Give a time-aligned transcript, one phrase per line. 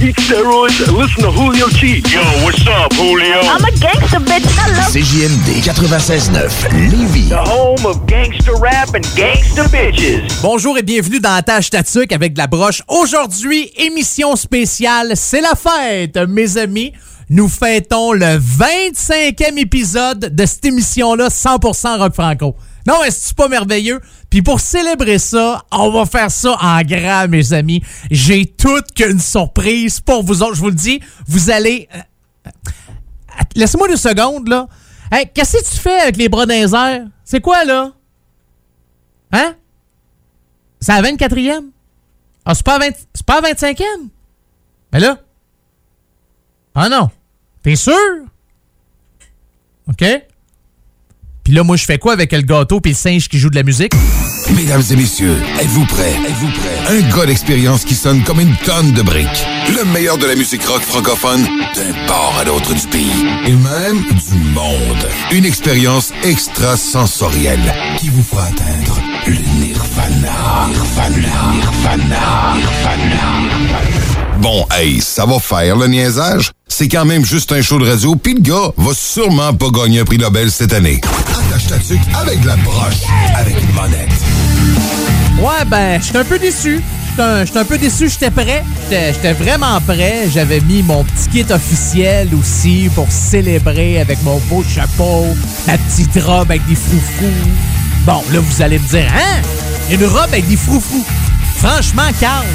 [0.00, 2.12] eat steroids, and listen to Julio Cheat.
[2.12, 3.40] Yo, what's up, Julio?
[3.42, 4.46] I'm a gangster bitch.
[4.56, 7.28] I love CJMD 96.9 Lévis.
[7.28, 10.40] The home of gangster rap and gangster bitches.
[10.42, 12.82] Bonjour et bienvenue dans la tâche Tatuc avec de la broche.
[12.86, 16.92] Aujourd'hui, émission spéciale, c'est la fête, mes amis.
[17.30, 22.56] Nous fêtons le 25e épisode de cette émission-là, 100% rock franco.
[22.88, 24.00] Non, est-ce pas merveilleux?
[24.30, 27.82] Puis pour célébrer ça, on va faire ça en grand, mes amis.
[28.10, 30.54] J'ai toute qu'une surprise pour vous autres.
[30.54, 31.86] Je vous le dis, vous allez...
[31.94, 31.98] euh,
[32.46, 32.50] euh,
[33.54, 34.68] Laissez-moi deux secondes, là.
[35.12, 37.10] Hey, qu'est-ce que tu fais avec les bras dans les?
[37.24, 37.92] C'est quoi, là?
[39.32, 39.54] Hein?
[40.80, 41.66] C'est à 24e?
[42.46, 43.84] Ah, c'est pas à 20 c'est pas à 25e?
[44.94, 45.18] Mais là?
[46.74, 47.10] Ah non.
[47.62, 47.92] T'es sûr?
[49.88, 50.04] OK?
[51.48, 53.54] Puis là, moi, je fais quoi avec le gâteau puis le singe qui joue de
[53.56, 53.94] la musique?
[54.54, 56.12] Mesdames et messieurs, êtes-vous prêts?
[56.28, 56.98] Êtes-vous prêts?
[56.98, 59.46] Un gars d'expérience qui sonne comme une tonne de briques.
[59.74, 61.42] Le meilleur de la musique rock francophone
[61.74, 63.24] d'un port à l'autre du pays.
[63.46, 65.08] Et même du monde.
[65.32, 70.68] Une expérience extrasensorielle qui vous fera atteindre le nirvana.
[70.68, 71.52] Nirvana.
[71.54, 72.56] Nirvana.
[72.56, 73.67] Nirvana.
[74.38, 76.52] Bon, hey, ça va faire le niaisage.
[76.68, 80.00] C'est quand même juste un show de radio, puis le gars va sûrement pas gagner
[80.00, 81.00] un prix Nobel cette année.
[81.28, 83.02] Attache ta tuque avec la broche,
[83.34, 84.08] avec une monette.
[85.40, 86.80] Ouais, ben, j'étais un peu déçu.
[87.10, 88.62] J'étais un, j'étais un peu déçu, j'étais prêt.
[88.84, 90.28] J'étais j'étais vraiment prêt.
[90.32, 95.26] J'avais mis mon petit kit officiel aussi pour célébrer avec mon beau chapeau,
[95.66, 97.50] ma petite robe avec des froufrous.
[98.06, 99.42] Bon, là, vous allez me dire, hein?
[99.90, 101.04] Une robe avec des froufrous.
[101.56, 102.46] Franchement, Carl,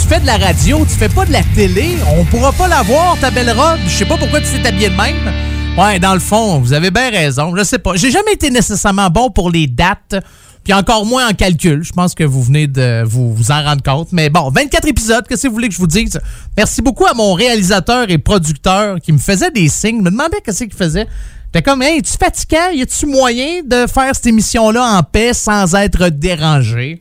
[0.00, 2.82] tu fais de la radio, tu fais pas de la télé, on pourra pas la
[2.82, 3.78] voir, ta belle robe.
[3.86, 5.32] Je sais pas pourquoi tu t'es habillé de même.
[5.76, 7.54] Ouais, dans le fond, vous avez bien raison.
[7.56, 7.96] Je sais pas.
[7.96, 10.14] J'ai jamais été nécessairement bon pour les dates,
[10.62, 11.82] puis encore moins en calcul.
[11.82, 14.12] Je pense que vous venez de vous, en rendre compte.
[14.12, 16.20] Mais bon, 24 épisodes, qu'est-ce que vous voulez que je vous dise?
[16.56, 20.64] Merci beaucoup à mon réalisateur et producteur qui me faisait des signes, me demandait qu'est-ce
[20.64, 21.06] qu'il faisait.
[21.50, 22.70] T'es comme, hey, es-tu fatiguant?
[22.72, 27.00] Y a-tu moyen de faire cette émission-là en paix sans être dérangé?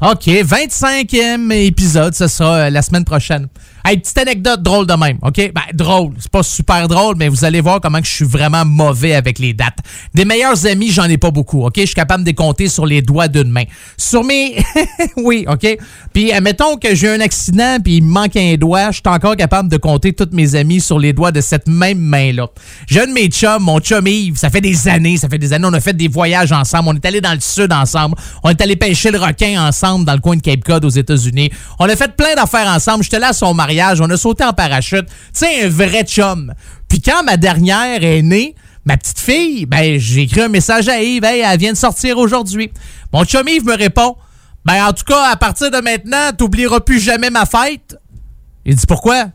[0.00, 3.48] OK, 25e épisode, ce sera euh, la semaine prochaine.
[3.88, 5.50] Hey, petite anecdote drôle de même, OK?
[5.54, 6.12] Ben, drôle.
[6.18, 9.54] C'est pas super drôle, mais vous allez voir comment je suis vraiment mauvais avec les
[9.54, 9.78] dates.
[10.12, 11.72] Des meilleurs amis, j'en ai pas beaucoup, OK?
[11.74, 13.64] Je suis capable de les compter sur les doigts d'une main.
[13.96, 14.62] Sur mes...
[15.16, 15.66] oui, OK?
[16.12, 19.36] Puis, admettons que j'ai un accident puis il me manque un doigt, je suis encore
[19.36, 22.48] capable de compter tous mes amis sur les doigts de cette même main-là.
[22.88, 25.54] J'ai un de mes chums, mon chum Yves, ça fait des années, ça fait des
[25.54, 28.50] années, on a fait des voyages ensemble, on est allé dans le sud ensemble, on
[28.50, 31.48] est allé pêcher le requin ensemble dans le coin de Cape Cod aux États-Unis.
[31.78, 33.02] On a fait plein d'affaires ensemble.
[33.02, 35.06] J'étais là à son mariage, on a sauté en parachute.
[35.06, 36.52] Tu sais, un vrai chum.
[36.88, 41.02] Puis quand ma dernière est née, ma petite fille, ben j'ai écrit un message à
[41.02, 42.70] Yves, hey, elle vient de sortir aujourd'hui.
[43.12, 44.16] Mon chum Yves me répond,
[44.64, 47.96] ben en tout cas, à partir de maintenant, t'oublieras plus jamais ma fête.
[48.64, 49.26] Il dit pourquoi?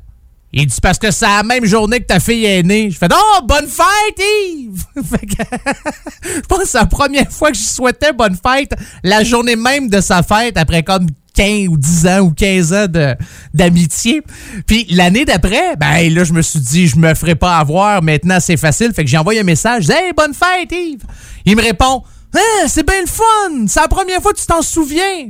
[0.55, 2.91] Il dit parce que c'est la même journée que ta fille est née.
[2.91, 4.83] Je fais Oh, bonne fête, Yves!
[4.95, 8.73] Je pense que c'est la première fois que je souhaitais bonne fête
[9.03, 12.85] la journée même de sa fête après comme 15 ou 10 ans ou 15 ans
[13.53, 14.21] d'amitié.
[14.67, 18.01] Puis l'année d'après, ben là, je me suis dit, je me ferai pas avoir.
[18.01, 18.93] Maintenant, c'est facile.
[18.93, 19.85] Fait que j'ai envoyé un message.
[19.85, 21.03] Je Hey, bonne fête, Yves!
[21.45, 22.03] Il me répond,
[22.35, 23.67] Hein, c'est bien le fun!
[23.67, 25.29] C'est la première fois que tu t'en souviens!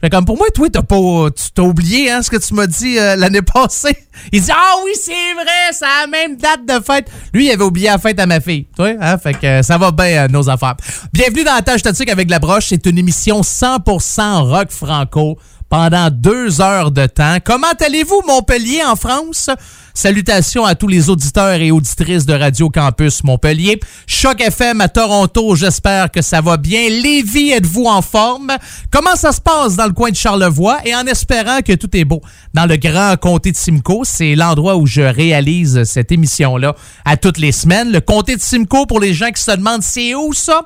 [0.00, 0.96] Fait comme pour moi, toi, t'as pas.
[1.36, 3.96] Tu t'as oublié hein, ce que tu m'as dit euh, l'année passée.
[4.32, 7.10] Il dit Ah oui, c'est vrai, c'est la même date de fête.
[7.34, 8.66] Lui, il avait oublié la fête à ma fille.
[8.74, 9.18] Toi, hein?
[9.18, 10.76] Fait que euh, ça va bien euh, nos affaires.
[11.12, 12.68] Bienvenue dans la tâche statique avec la broche.
[12.68, 15.38] C'est une émission 100% rock franco
[15.70, 17.38] pendant deux heures de temps.
[17.42, 19.48] Comment allez-vous, Montpellier, en France?
[19.94, 23.78] Salutations à tous les auditeurs et auditrices de Radio Campus Montpellier.
[24.06, 26.88] Choc FM à Toronto, j'espère que ça va bien.
[26.88, 28.52] Lévis, êtes-vous en forme?
[28.90, 30.78] Comment ça se passe dans le coin de Charlevoix?
[30.84, 32.20] Et en espérant que tout est beau
[32.52, 37.38] dans le grand comté de Simcoe, c'est l'endroit où je réalise cette émission-là à toutes
[37.38, 37.92] les semaines.
[37.92, 40.62] Le comté de Simcoe, pour les gens qui se demandent c'est où ça?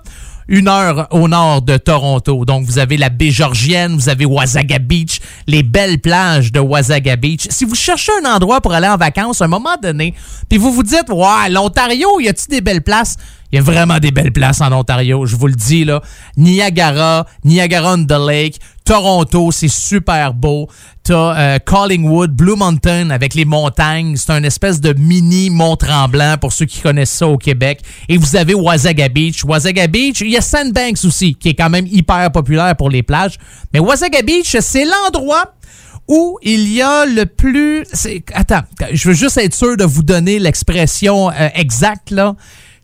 [0.48, 2.44] Une heure au nord de Toronto.
[2.44, 7.16] Donc, vous avez la baie Georgienne, vous avez Wasaga Beach, les belles plages de Wasaga
[7.16, 7.46] Beach.
[7.50, 10.14] Si vous cherchez un endroit pour aller en vacances à un moment donné,
[10.48, 13.16] puis vous vous dites, ouais, l'Ontario, y a-t-il des belles places?
[13.54, 16.02] Il y a vraiment des belles places en Ontario, je vous le dis, là.
[16.36, 20.68] Niagara, Niagara on the Lake, Toronto, c'est super beau.
[21.04, 24.16] T'as euh, Collingwood, Blue Mountain avec les montagnes.
[24.16, 27.78] C'est un espèce de mini Mont-Tremblant pour ceux qui connaissent ça au Québec.
[28.08, 29.44] Et vous avez Wasaga Beach.
[29.44, 33.04] Wasaga Beach, il y a Sandbanks aussi, qui est quand même hyper populaire pour les
[33.04, 33.38] plages.
[33.72, 35.54] Mais Wasaga Beach, c'est l'endroit
[36.08, 37.84] où il y a le plus...
[38.34, 38.62] Attends,
[38.92, 42.34] je veux juste être sûr de vous donner l'expression euh, exacte, là.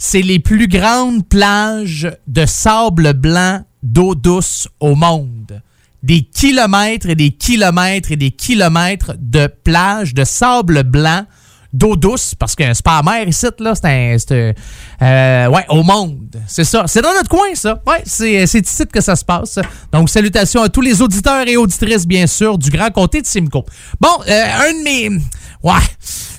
[0.02, 5.60] C'est les plus grandes plages de sable blanc d'eau douce au monde.
[6.02, 11.24] des kilomètres et des kilomètres et des kilomètres de plage de sable blanc
[11.72, 14.16] d'eau douce, parce c'est pas la mer ici, là, c'est un...
[14.18, 14.56] c'est,
[15.02, 16.36] euh, ouais, au monde.
[16.48, 16.84] C'est ça.
[16.88, 17.80] C'est dans notre coin, ça.
[17.86, 19.60] Ouais, c'est, c'est ici que ça se passe.
[19.92, 23.64] Donc, salutations à tous les auditeurs et auditrices, bien sûr, du Grand Comté de Simcoe.
[24.00, 25.22] Bon, euh, un de mes...
[25.62, 25.74] Ouais,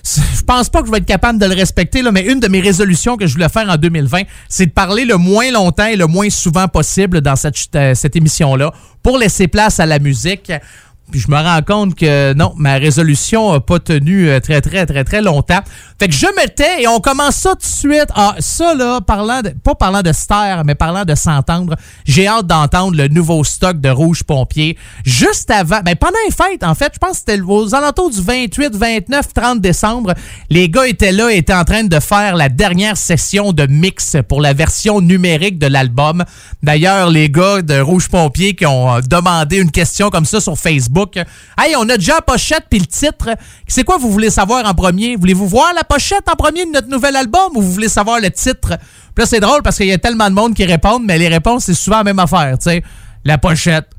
[0.03, 2.62] je pense pas que je vais être capable de le respecter, mais une de mes
[2.62, 6.07] résolutions que je voulais faire en 2020, c'est de parler le moins longtemps et le
[6.07, 8.71] moins souvent possible dans cette, euh, cette émission-là
[9.03, 10.51] pour laisser place à la musique.
[11.12, 14.86] Puis je me rends compte que non, ma résolution n'a pas tenu euh, très, très,
[14.86, 15.59] très, très longtemps.
[16.01, 18.07] Fait que je me tais et on commence ça tout de suite.
[18.15, 21.75] Ah, ça là, parlant de, pas parlant de Ster, mais parlant de s'entendre,
[22.06, 24.80] j'ai hâte d'entendre le nouveau stock de Rouge Pompier.
[25.06, 28.19] Juste avant, ben pendant les fêtes, en fait, je pense que c'était aux alentours du
[28.19, 30.15] 28, 29, 30 décembre,
[30.50, 34.18] les gars étaient là et étaient en train de faire la dernière session de mix
[34.27, 36.24] pour la version numérique de l'album.
[36.63, 40.57] D'ailleurs, les gars de Rouge Pompier qui ont euh, demandé une question comme ça sur
[40.57, 41.19] Facebook,
[41.59, 43.30] Hey, on a déjà la pochette puis le titre.
[43.68, 45.15] C'est quoi vous voulez savoir en premier?
[45.15, 48.31] Voulez-vous voir la pochette en premier de notre nouvel album ou vous voulez savoir le
[48.31, 48.77] titre?
[49.13, 51.27] Puis là, c'est drôle parce qu'il y a tellement de monde qui répondent, mais les
[51.27, 52.83] réponses, c'est souvent la même affaire, tu sais.
[53.25, 53.89] La pochette,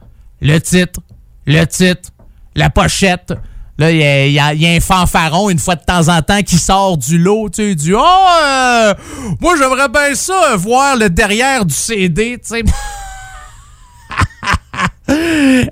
[0.41, 1.01] le titre,
[1.47, 2.09] le titre,
[2.55, 3.35] la pochette.
[3.77, 7.19] Là, il y, a, un fanfaron une fois de temps en temps qui sort du
[7.19, 8.93] lot, tu sais, du «Oh,
[9.41, 12.63] moi j'aimerais bien ça, voir le derrière du CD, tu sais.»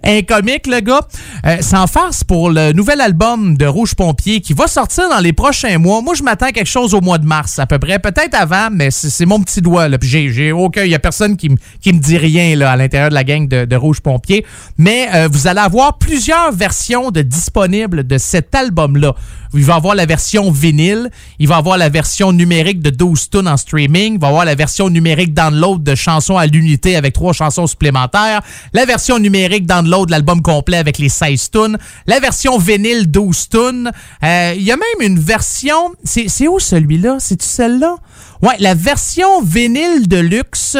[0.04, 1.00] un comique, le gars.
[1.46, 5.32] Euh, sans farce pour le nouvel album de Rouge Pompier qui va sortir dans les
[5.32, 6.02] prochains mois.
[6.02, 7.98] Moi, je m'attends à quelque chose au mois de mars, à peu près.
[7.98, 9.88] Peut-être avant, mais c'est mon petit doigt.
[9.88, 9.96] Là.
[10.02, 10.84] j'ai aucun.
[10.84, 13.76] Il n'y a personne qui, me dit rien là, à l'intérieur de la gang de,
[13.76, 14.44] Rouge Pompier.
[14.76, 19.14] Mais euh, vous allez avoir plusieurs versions de disponibles de cet album-là.
[19.54, 21.10] Il va avoir la version vinyle,
[21.40, 24.54] il va avoir la version numérique de 12 tunes en streaming, il va avoir la
[24.54, 28.42] version numérique download de chansons à l'unité avec trois chansons supplémentaires,
[28.72, 33.48] la version numérique download de l'album complet avec les 16 tunes, la version vinyle 12
[33.48, 33.90] tunes.
[34.22, 37.16] Euh, il y a même une version, c'est où celui-là?
[37.18, 37.96] C'est-tu celle-là?
[38.42, 40.76] Ouais, la version vinyle de luxe.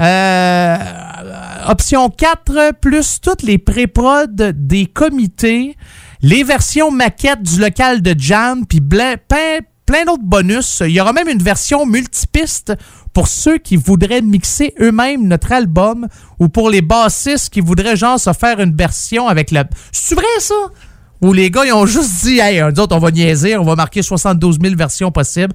[0.00, 0.76] Euh,
[1.68, 5.76] option 4, plus toutes les pré-prod des comités
[6.22, 9.16] les versions maquettes du local de Jam, puis plein,
[9.92, 10.82] plein d'autres bonus.
[10.86, 12.72] Il y aura même une version multipiste
[13.12, 16.08] pour ceux qui voudraient mixer eux-mêmes notre album
[16.38, 19.64] ou pour les bassistes qui voudraient genre se faire une version avec la...
[19.92, 20.54] C'est vrai ça?
[21.20, 24.00] Où les gars ils ont juste dit, hey, nous on va niaiser, on va marquer
[24.00, 25.52] 72 000 versions possibles.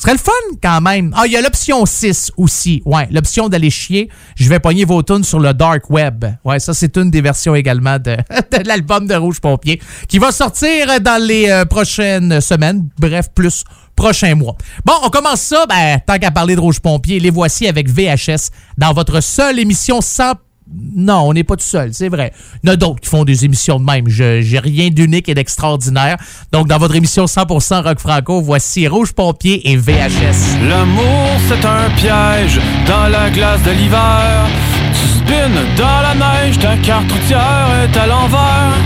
[0.00, 1.12] Ce serait le fun quand même.
[1.14, 2.80] Ah, il y a l'option 6 aussi.
[2.86, 4.08] Ouais, l'option d'aller chier.
[4.34, 6.24] Je vais pogner vos tunes sur le dark web.
[6.42, 8.16] Ouais, ça c'est une des versions également de,
[8.64, 12.88] l'album de Rouge Pompier qui va sortir dans les euh, prochaines semaines.
[12.98, 13.62] Bref, plus
[13.94, 14.56] prochains mois.
[14.86, 15.66] Bon, on commence ça.
[15.66, 18.48] Ben, tant qu'à parler de Rouge Pompier, les voici avec VHS
[18.78, 20.32] dans votre seule émission sans
[20.72, 22.32] non, on n'est pas tout seul, c'est vrai.
[22.62, 24.08] Il y en a d'autres qui font des émissions de même.
[24.08, 26.16] Je J'ai rien d'unique et d'extraordinaire.
[26.52, 30.58] Donc, dans votre émission 100% Rock Franco, voici Rouge Pompier et VHS.
[30.68, 34.46] L'amour, c'est un piège dans la glace de l'hiver.
[34.92, 38.78] Tu spins dans la neige, ta carte routière est à l'envers.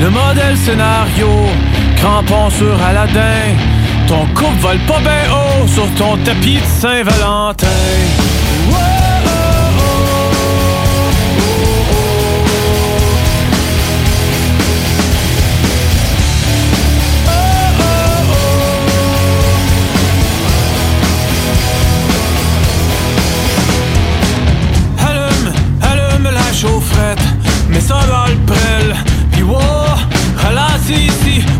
[0.00, 1.28] Le modèle scénario,
[1.96, 3.56] crampon sur Aladdin.
[4.06, 7.66] Ton couple vole pas bien haut sur ton tapis de Saint-Valentin.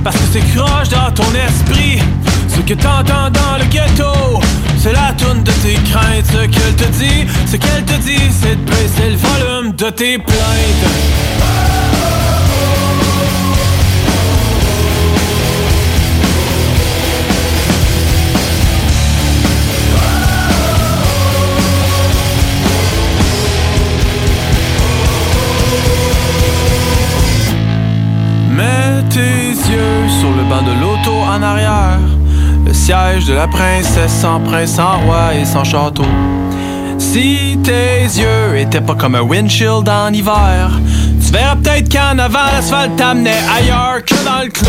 [0.03, 1.99] Parce que c'est croche dans ton esprit.
[2.49, 4.41] Ce que t'entends dans le ghetto,
[4.79, 6.25] c'est la toune de tes craintes.
[6.33, 10.19] Ce qu'elle te dit, ce qu'elle te dit, c'est de baisser le volume de tes
[10.19, 10.89] plaintes.
[29.11, 32.01] Tes yeux sur le banc de l'auto en arrière.
[32.67, 36.05] Le siège de la princesse sans prince, sans roi et sans château.
[36.99, 40.73] Si tes yeux étaient pas comme un windshield en hiver,
[41.25, 44.67] tu verras peut-être qu'en avant l'asphalte t'amenait ailleurs que dans le clos.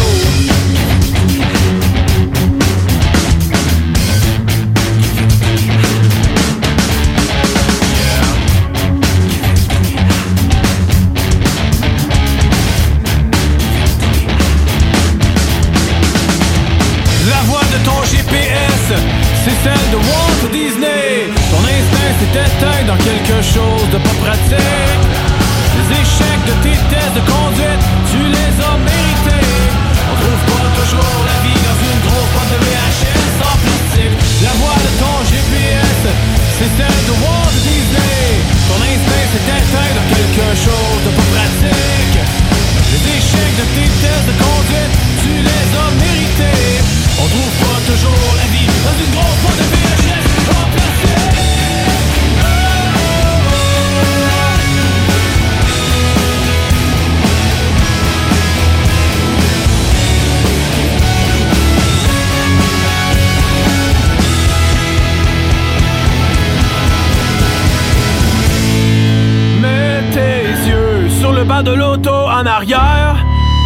[19.92, 21.34] De Walt Disney.
[21.50, 25.04] Ton instinct s'est éteint dans quelque chose de pas pratique.
[25.78, 29.50] Les échecs de tes tests de conduite, tu les as mérités.
[30.10, 34.16] On trouve pas toujours la vie dans une grosse boîte de VHS en plastique.
[34.46, 36.02] La voix de ton GPS,
[36.58, 38.26] c'est celle de Walt Disney.
[38.70, 42.18] Ton instinct s'est éteint dans quelque chose de pas pratique.
[42.94, 44.49] Les échecs de tes tests de conduite,
[71.64, 73.16] de l'auto en arrière.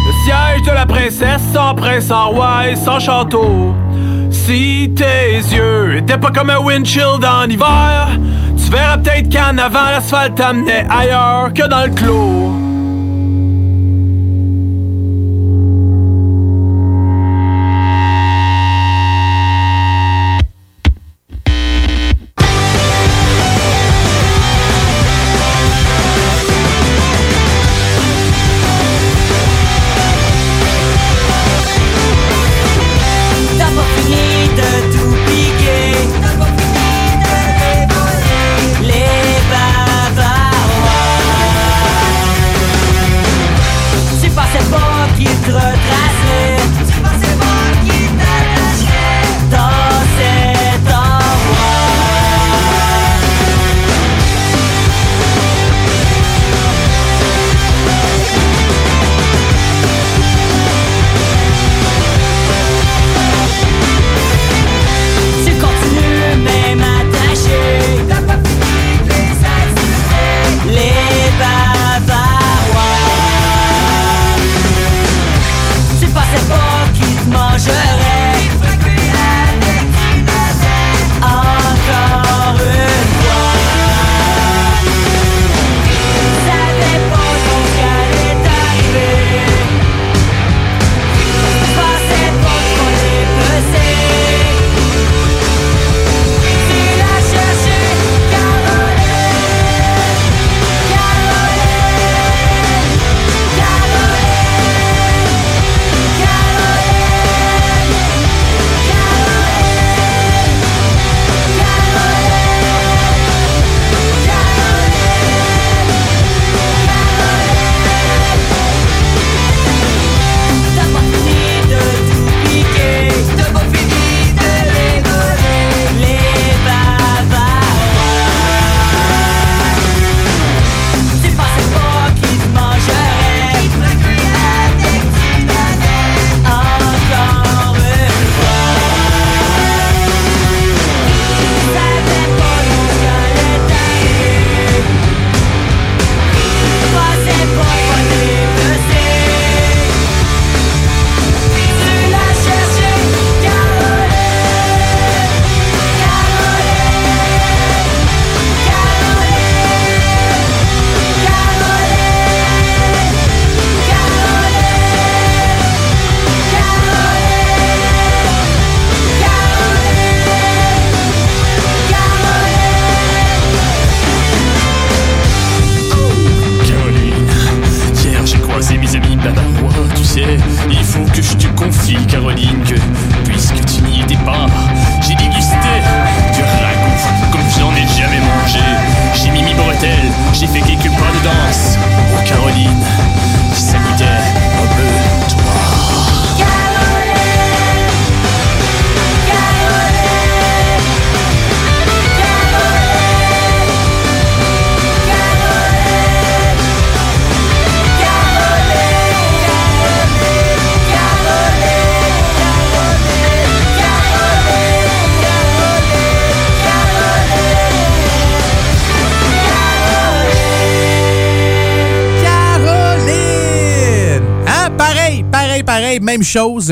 [0.06, 3.74] Le siège de la princesse sans prince, sans roi sans château.
[4.30, 8.08] Si tes yeux étaient pas comme un windshield en hiver,
[8.56, 12.73] tu verras peut-être qu'en avant l'asphalte t'amenait ailleurs que dans le clos.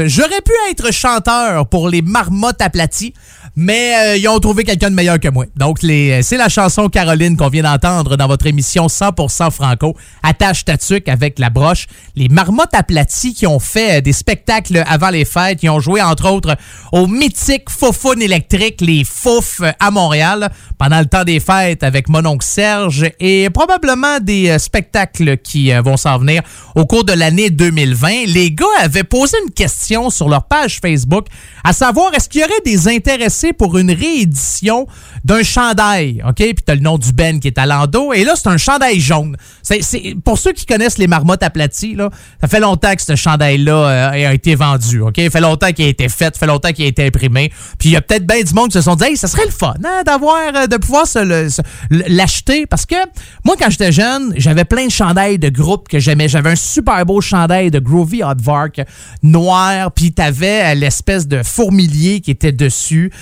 [0.07, 3.15] J'aurais pu être chanteur pour les marmottes aplaties,
[3.57, 5.45] mais euh, ils ont trouvé quelqu'un de meilleur que moi.
[5.57, 9.97] Donc, les, c'est la chanson Caroline qu'on vient d'entendre dans votre émission 100% Franco.
[10.23, 11.87] Attache ta tuque avec la broche.
[12.17, 16.01] Les marmottes aplaties qui ont fait euh, des spectacles avant les fêtes, qui ont joué
[16.01, 16.57] entre autres
[16.93, 22.09] au mythique Fofone électrique, les Fouf euh, à Montréal, pendant le temps des fêtes avec
[22.09, 26.43] mon oncle Serge et probablement des euh, spectacles qui euh, vont s'en venir
[26.75, 28.27] au cours de l'année 2020.
[28.27, 31.27] Les gars avaient posé une question sur leur page Facebook,
[31.65, 34.87] à savoir est-ce qu'il y aurait des intéressés pour une réédition
[35.25, 36.37] d'un chandail, OK?
[36.37, 39.01] Puis t'as le nom du Ben qui est à l'endos, et là, c'est un chandail
[39.01, 39.37] jaune.
[39.63, 39.81] C'est,
[40.25, 42.11] pour ceux qui connaissent les marmottes aplaties, là,
[42.41, 45.15] ça fait longtemps que ce chandail-là euh, a été vendu, OK?
[45.17, 47.53] Ça fait longtemps qu'il a été fait, ça fait longtemps qu'il a été imprimé.
[47.79, 49.45] Puis il y a peut-être bien du monde qui se sont dit, hey, ça serait
[49.45, 51.05] le fun, hein, d'avoir, euh, de pouvoir
[51.91, 52.67] l'acheter.
[52.67, 52.97] Parce que
[53.45, 56.29] moi, quand j'étais jeune, j'avais plein de chandails de groupe que j'aimais.
[56.29, 58.81] J'avais un super beau chandail de Groovy Hardvark
[59.23, 63.13] noir, puis t'avais euh, l'espèce de fourmilier qui était dessus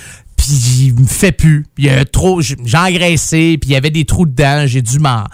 [0.41, 1.67] puis il me fait plus.
[2.11, 5.25] Trop, j'ai engraissé, puis il y avait des trous dedans, j'ai dû m'en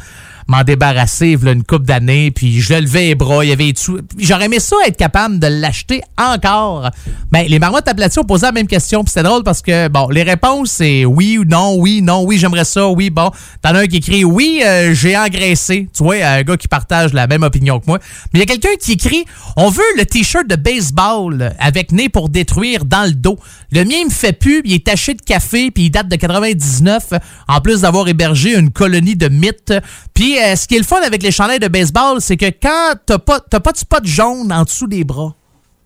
[0.48, 4.00] m'en débarrasser a une couple d'années, puis je levais les bras, il y avait trous.
[4.18, 6.90] J'aurais aimé ça être capable de l'acheter encore.
[7.32, 10.08] Ben, les marmottes aplaties ont posé la même question, puis c'était drôle parce que, bon,
[10.10, 13.30] les réponses, c'est oui ou non, oui, non, oui, j'aimerais ça, oui, bon.
[13.62, 15.90] T'en as un qui écrit oui, euh, j'ai engraissé.
[15.94, 18.00] Tu vois, un gars qui partage la même opinion que moi.
[18.34, 19.26] Mais il y a quelqu'un qui écrit
[19.58, 23.38] on veut le t-shirt de baseball avec nez pour détruire dans le dos.
[23.72, 26.16] Le mien, il me fait plus, il est taché de café, puis il date de
[26.16, 27.14] 99,
[27.48, 29.74] en plus d'avoir hébergé une colonie de mythes.
[30.14, 32.94] Puis euh, ce qui est le fun avec les chandails de baseball, c'est que quand
[33.06, 35.36] t'as pas, t'as pas de spot jaune en dessous des bras.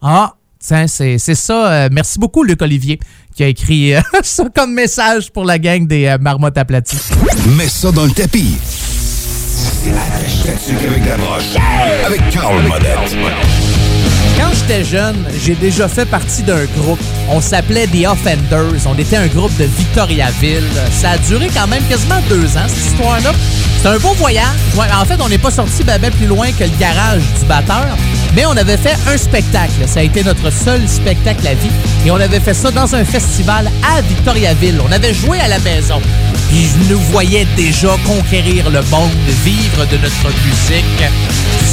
[0.02, 1.72] Ah, tiens, c'est ça.
[1.72, 3.00] euh, merci beaucoup, Luc Olivier,
[3.36, 6.98] qui a écrit euh, ça comme message pour la gang des euh, marmottes aplaties.
[7.58, 8.58] Mets ça dans le tapis.
[9.84, 11.56] C'est la avec la broche.
[12.06, 12.62] Avec Carl.
[14.42, 17.00] Quand j'étais jeune, j'ai déjà fait partie d'un groupe.
[17.30, 18.88] On s'appelait The Offenders.
[18.88, 20.64] On était un groupe de Victoriaville.
[20.92, 23.34] Ça a duré quand même quasiment deux ans, cette histoire-là.
[23.82, 24.46] C'est un beau voyage.
[25.00, 27.86] En fait, on n'est pas sorti ben, ben plus loin que le garage du batteur,
[28.36, 29.88] mais on avait fait un spectacle.
[29.88, 31.72] Ça a été notre seul spectacle à vie.
[32.06, 34.80] Et on avait fait ça dans un festival à Victoriaville.
[34.86, 36.02] On avait joué à la maison.
[36.50, 39.12] Puis je nous voyais déjà conquérir le monde,
[39.44, 41.04] vivre de notre musique.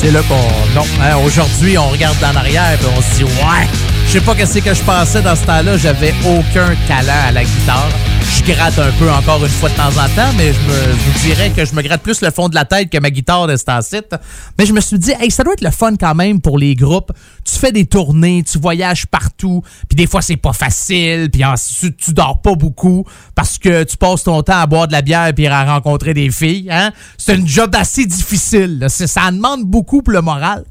[0.00, 0.74] C'est là qu'on...
[0.74, 3.66] Non, hein, aujourd'hui, on regarde en arrière et on se dit «Ouais,
[4.08, 5.76] je sais pas qu'est-ce que je pensais dans ce temps-là.
[5.76, 7.90] J'avais aucun talent à la guitare.
[8.22, 11.50] Je gratte un peu encore une fois de temps en temps, mais je, vous dirais
[11.50, 13.64] que je me gratte plus le fond de la tête que ma guitare de ce
[13.64, 13.96] temps-ci.
[14.58, 16.74] Mais je me suis dit, hey, ça doit être le fun quand même pour les
[16.74, 17.12] groupes.
[17.44, 21.98] Tu fais des tournées, tu voyages partout, puis des fois c'est pas facile, puis ensuite
[21.98, 25.32] tu dors pas beaucoup parce que tu passes ton temps à boire de la bière
[25.34, 26.68] puis à rencontrer des filles.
[26.70, 26.92] Hein?
[27.18, 28.78] C'est un job assez difficile.
[28.78, 28.88] là.
[28.88, 30.64] Ça demande beaucoup pour le moral.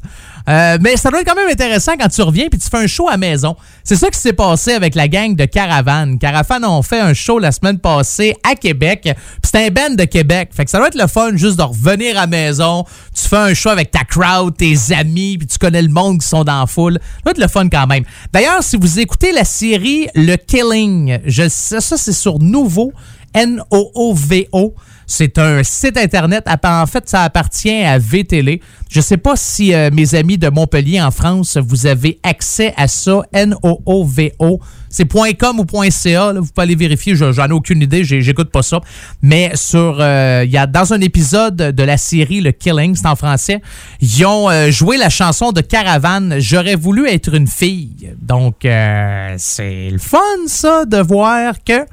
[0.49, 2.87] Euh, mais ça doit être quand même intéressant quand tu reviens puis tu fais un
[2.87, 3.55] show à maison.
[3.83, 6.17] C'est ça qui s'est passé avec la gang de Caravane.
[6.19, 9.01] Caravane ont fait un show la semaine passée à Québec.
[9.03, 10.49] Puis c'était un band de Québec.
[10.53, 12.85] Fait que ça doit être le fun juste de revenir à maison.
[13.13, 16.27] Tu fais un show avec ta crowd, tes amis, puis tu connais le monde qui
[16.27, 16.93] sont dans la foule.
[16.93, 18.03] Ça doit être le fun quand même.
[18.31, 22.93] D'ailleurs, si vous écoutez la série Le Killing, je sais, ça c'est sur Nouveau,
[23.33, 24.73] N-O-O-V-O.
[25.09, 26.45] C'est un site internet.
[26.63, 28.59] En fait, ça appartient à VTL.
[28.89, 32.89] Je sais pas si euh, mes amis de Montpellier en France, vous avez accès à
[32.89, 33.21] ça.
[33.31, 34.59] N-O-O-V-O.
[34.97, 36.33] C'est .com ou .ca.
[36.33, 36.39] là.
[36.39, 37.15] vous pouvez aller vérifier.
[37.15, 38.03] Je- J'en ai aucune idée.
[38.03, 38.79] J'écoute pas ça.
[39.21, 43.61] Mais sur, euh, dans un épisode de la série Le Killing, c'est en français,
[44.01, 46.35] ils ont euh, joué la chanson de Caravane.
[46.39, 48.11] J'aurais voulu être une fille.
[48.21, 51.85] Donc, euh, c'est le fun, ça, de voir que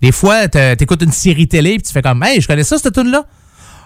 [0.00, 2.78] des fois, te- t'écoutes une série télé et tu fais comme, hey, je connais ça,
[2.78, 3.24] cette tune-là.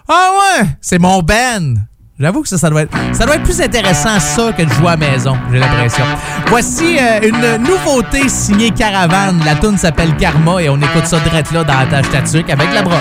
[0.09, 1.88] Ah ouais, c'est mon Ben.
[2.21, 4.97] J'avoue que ça, doit être, ça doit être plus intéressant ça que de jouer à
[4.97, 6.03] maison, j'ai l'impression.
[6.49, 9.41] Voici euh, une nouveauté signée Caravane.
[9.45, 12.75] La tune s'appelle Karma et on écoute ça direct là dans la tâche tatuque avec
[12.75, 12.99] la broche.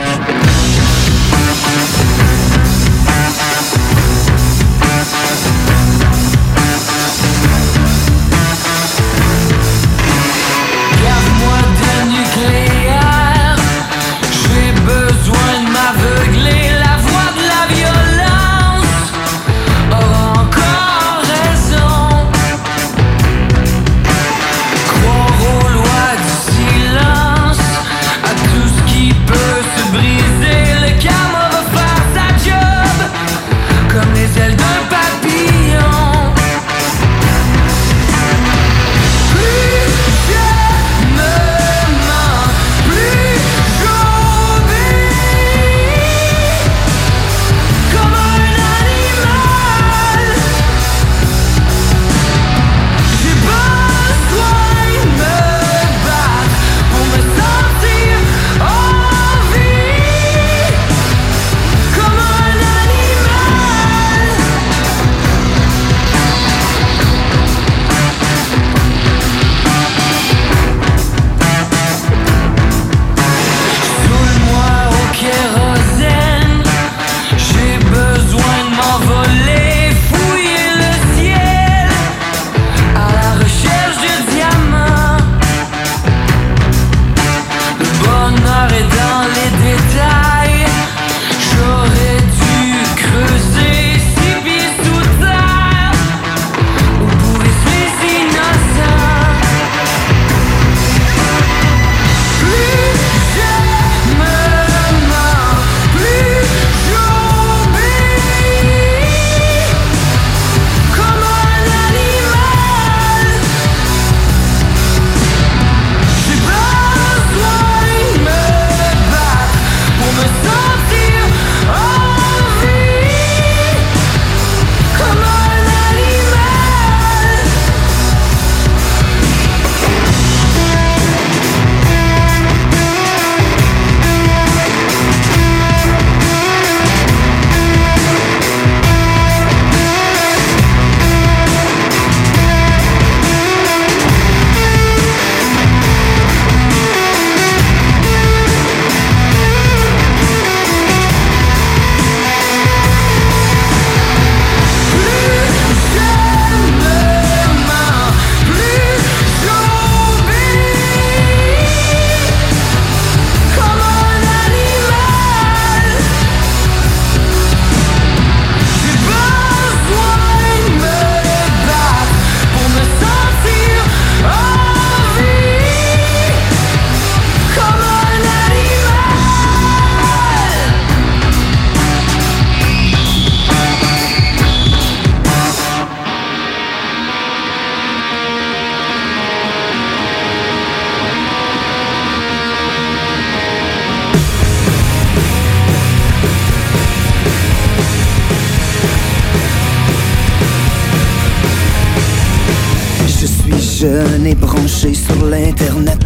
[203.80, 206.00] Je n'ai branché sur l'internet.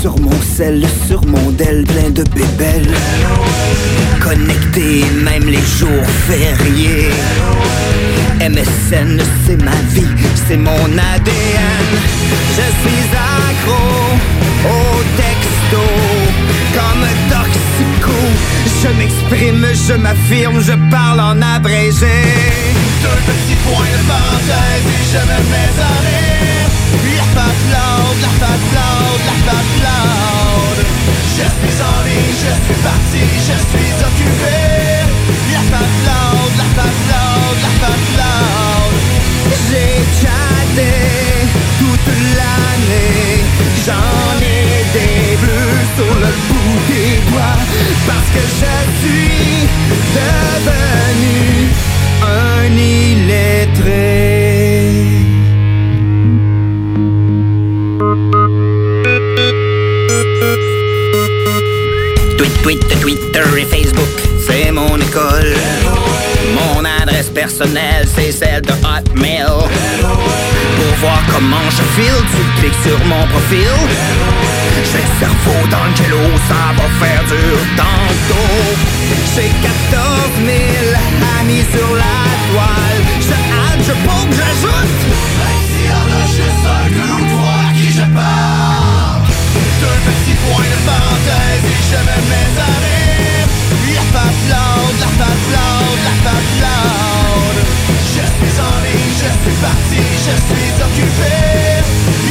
[0.00, 2.94] Sur mon sel, sur mon Dell Plein de bébelles.
[4.22, 7.10] Connecté même les jours fériés.
[8.40, 10.06] MSN c'est ma vie,
[10.48, 11.90] c'est mon ADN
[12.56, 14.16] Je suis accro
[14.64, 15.82] au texto
[16.72, 18.16] Comme toxico.
[18.82, 22.16] Je m'exprime, je m'affirme, je parle en abrégé.
[23.02, 26.29] Deux petits points de parenthèse et je me mets en
[27.04, 30.78] rire La loud, la loud, la loud
[31.36, 34.58] Je suis en ligne, je suis parti, je suis occupé.
[35.52, 38.94] La loud, la loud, la loud
[39.68, 40.92] J'ai chatté
[41.78, 43.44] toute l'année.
[43.86, 47.60] J'en ai des bleus sur le bout des doigts.
[48.06, 49.68] Parce que je suis
[50.14, 51.70] devenu
[52.22, 54.29] un illettré
[62.62, 64.08] Tweet, tweet, Twitter et Facebook,
[64.46, 65.54] c'est mon école.
[66.54, 69.46] Mon adresse personnelle, c'est celle de Hotmail.
[70.76, 73.74] Pour voir comment je file, tu cliques sur mon profil.
[74.92, 78.54] J'ai le cerveau dans le jello, ça va faire dur tantôt.
[79.34, 80.02] J'ai 14
[80.44, 80.54] 000
[81.40, 82.18] amis sur la
[82.50, 83.00] toile.
[83.20, 85.00] Je add, je poke, j'ajoute.
[90.48, 93.46] Points de parenthèse et je me mets à rire.
[93.94, 97.56] La face loud, la face loud, la face loud.
[98.14, 101.36] Je suis en ligne, je suis parti, je suis occupé.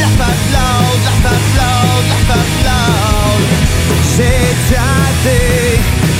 [0.01, 3.43] La face loud, la face loud, la face loud.
[4.15, 5.79] J'ai chatté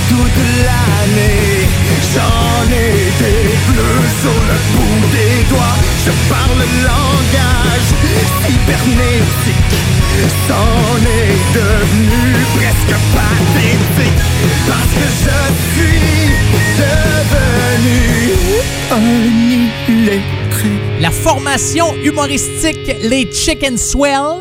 [0.10, 1.68] toute l'année.
[2.14, 5.80] J'en ai des bleus sur le bout des doigts.
[6.06, 7.90] Je parle le langage
[8.46, 9.89] cybernétique.
[10.48, 14.22] C'en est devenu presque pathétique.
[14.68, 15.38] Parce que je
[15.74, 16.32] suis
[16.78, 18.00] devenu
[18.92, 20.72] un illettré.
[21.00, 24.39] La formation humoristique Les Chicken Swell.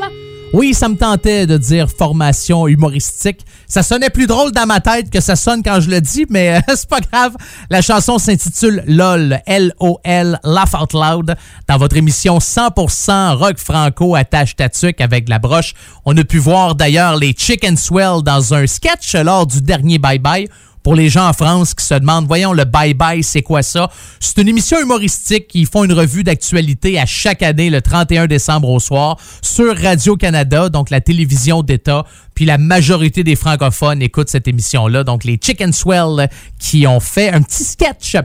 [0.54, 3.40] Oui, ça me tentait de dire formation humoristique.
[3.66, 6.56] Ça sonnait plus drôle dans ma tête que ça sonne quand je le dis, mais
[6.56, 7.36] euh, c'est pas grave.
[7.68, 11.36] La chanson s'intitule LOL, L-O-L, Laugh Out Loud,
[11.68, 15.74] dans votre émission 100% rock franco à tâche tatuc avec la broche.
[16.06, 20.18] On a pu voir d'ailleurs les Chicken Swell dans un sketch lors du dernier Bye
[20.18, 20.48] Bye
[20.82, 23.90] pour les gens en France qui se demandent, voyons, le bye-bye, c'est quoi ça?
[24.20, 25.50] C'est une émission humoristique.
[25.54, 30.68] Ils font une revue d'actualité à chaque année, le 31 décembre au soir, sur Radio-Canada,
[30.68, 32.04] donc la télévision d'État.
[32.34, 35.04] Puis la majorité des francophones écoutent cette émission-là.
[35.04, 38.16] Donc les Chicken Swell qui ont fait un petit sketch.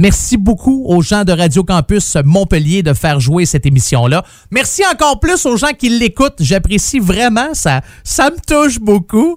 [0.00, 4.24] Merci beaucoup aux gens de Radio Campus Montpellier de faire jouer cette émission-là.
[4.50, 6.38] Merci encore plus aux gens qui l'écoutent.
[6.40, 7.52] J'apprécie vraiment.
[7.52, 9.36] Ça, ça me touche beaucoup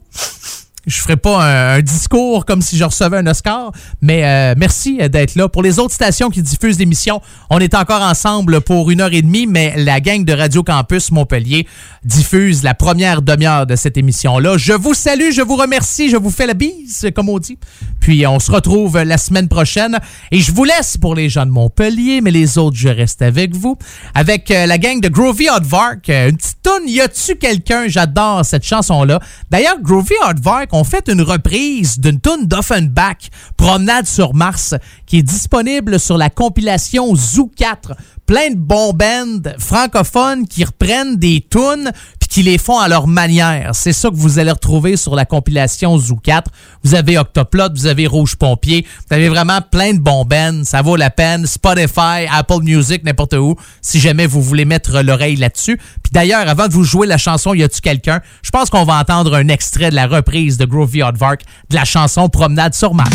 [0.85, 5.35] je ferai pas un, discours comme si je recevais un Oscar, mais euh, merci d'être
[5.35, 5.47] là.
[5.47, 9.21] Pour les autres stations qui diffusent l'émission, on est encore ensemble pour une heure et
[9.21, 11.67] demie, mais la gang de Radio Campus Montpellier
[12.03, 14.57] diffuse la première demi-heure de cette émission-là.
[14.57, 17.57] Je vous salue, je vous remercie, je vous fais la bise, comme on dit.
[17.99, 19.99] Puis on se retrouve la semaine prochaine.
[20.31, 23.55] Et je vous laisse pour les gens de Montpellier, mais les autres, je reste avec
[23.55, 23.77] vous.
[24.13, 26.09] Avec euh, la gang de Groovy Hardvark.
[26.09, 27.87] Une petite tonne, y a-tu quelqu'un?
[27.87, 29.19] J'adore cette chanson-là.
[29.49, 34.73] D'ailleurs, Groovy Hardvark ont fait une reprise d'une tune d'Offenbach, Promenade sur Mars,
[35.05, 37.93] qui est disponible sur la compilation Zoo 4
[38.25, 41.91] plein de bons bands francophones qui reprennent des tunes
[42.33, 43.75] qui les font à leur manière.
[43.75, 46.49] C'est ça que vous allez retrouver sur la compilation Zoo 4.
[46.83, 50.25] Vous avez Octoplot, vous avez Rouge Pompier, vous avez vraiment plein de bons.
[50.63, 51.45] Ça vaut la peine.
[51.45, 55.77] Spotify, Apple Music, n'importe où, si jamais vous voulez mettre l'oreille là-dessus.
[55.77, 58.95] Puis d'ailleurs, avant de vous jouer la chanson Y a-tu quelqu'un, je pense qu'on va
[58.95, 63.11] entendre un extrait de la reprise de Groovy Hardvark de la chanson Promenade sur Mars.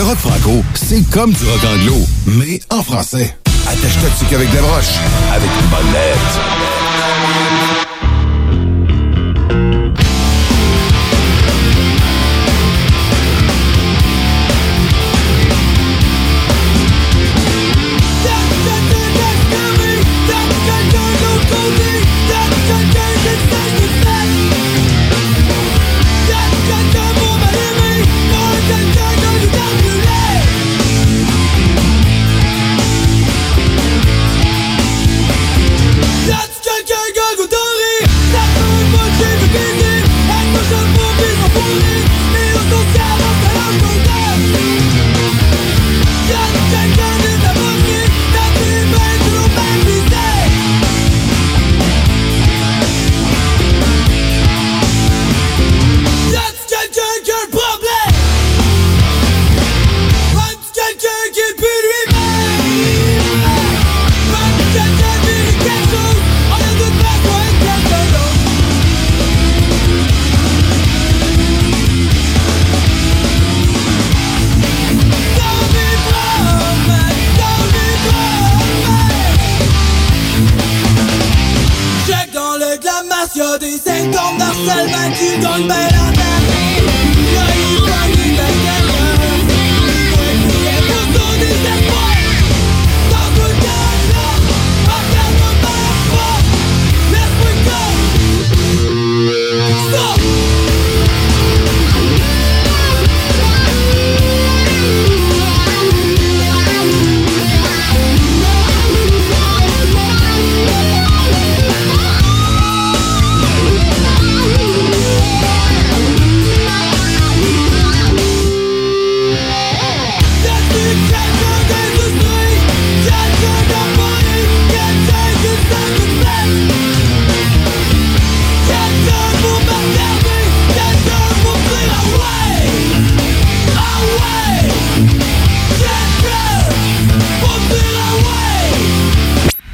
[0.00, 3.36] Le rock franco, c'est comme du rock anglo, mais en français.
[3.68, 4.96] Attache ta tuque avec des broches.
[5.30, 6.79] Avec Monette.
[6.79, 6.79] Check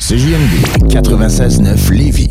[0.09, 2.31] CJMD 96.9 Lévis.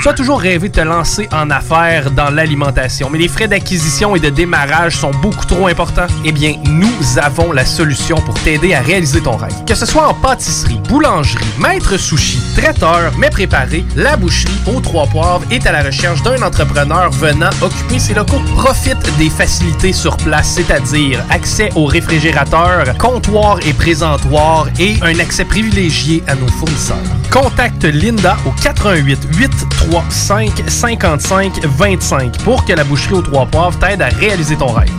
[0.00, 4.14] Tu as toujours rêvé de te lancer en affaires dans l'alimentation, mais les frais d'acquisition
[4.14, 6.06] et de démarrage sont beaucoup trop importants?
[6.24, 9.64] Eh bien, nous avons la solution pour t'aider à réaliser ton rêve.
[9.66, 15.06] Que ce soit en pâtisserie, boulangerie, maître sushi, traiteur, mets préparé, la boucherie aux trois
[15.06, 18.42] poivres est à la recherche d'un entrepreneur venant occuper ses locaux.
[18.54, 25.44] Profite des facilités sur place, c'est-à-dire accès aux réfrigérateurs, comptoirs et présentoirs et un accès
[25.44, 26.96] privilégié à nos fournisseurs.
[27.32, 34.02] Contacte Linda au 88 835 55 25 pour que la boucherie aux trois poivres t'aide
[34.02, 34.90] à réaliser ton rêve.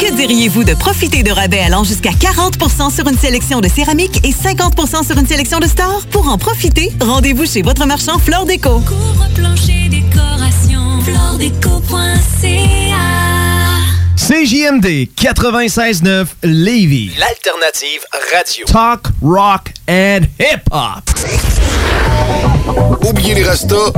[0.00, 4.32] Que diriez-vous de profiter de rabais allant jusqu'à 40% sur une sélection de céramique et
[4.32, 6.04] 50% sur une sélection de stores?
[6.10, 8.82] Pour en profiter, rendez-vous chez votre marchand Flore Déco.
[9.34, 12.34] Plancher décoration, floredeco.ca
[14.16, 17.12] CJMD 96.9 Lévis.
[17.18, 18.64] L'alternative radio.
[18.66, 21.02] Talk, rock and hip-hop.
[23.06, 23.92] Oubliez les restos.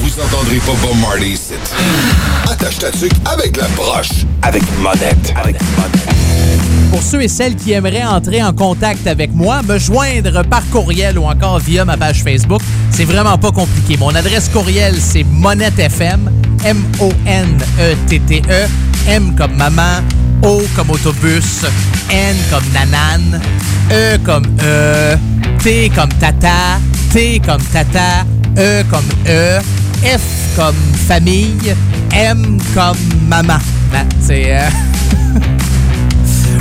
[0.00, 1.54] Vous entendrez pas Bob Marley ici.
[2.50, 4.24] Attache ta tuque avec la broche.
[4.42, 5.32] Avec monette.
[5.36, 6.37] Avec monette.
[6.90, 11.18] Pour ceux et celles qui aimeraient entrer en contact avec moi, me joindre par courriel
[11.18, 13.96] ou encore via ma page Facebook, c'est vraiment pas compliqué.
[13.98, 16.30] Mon adresse courriel, c'est monettefm,
[16.64, 18.66] M-O-N-E-T-T-E, E,
[19.06, 20.02] M comme maman,
[20.42, 21.64] O comme autobus,
[22.10, 23.40] N comme nanan,
[23.92, 25.16] E comme E,
[25.62, 26.78] T comme tata,
[27.12, 28.24] T comme tata,
[28.56, 29.60] E comme E,
[30.02, 30.74] F comme
[31.06, 31.74] famille,
[32.12, 32.96] M comme
[33.28, 33.58] maman.
[34.30, 34.68] Euh,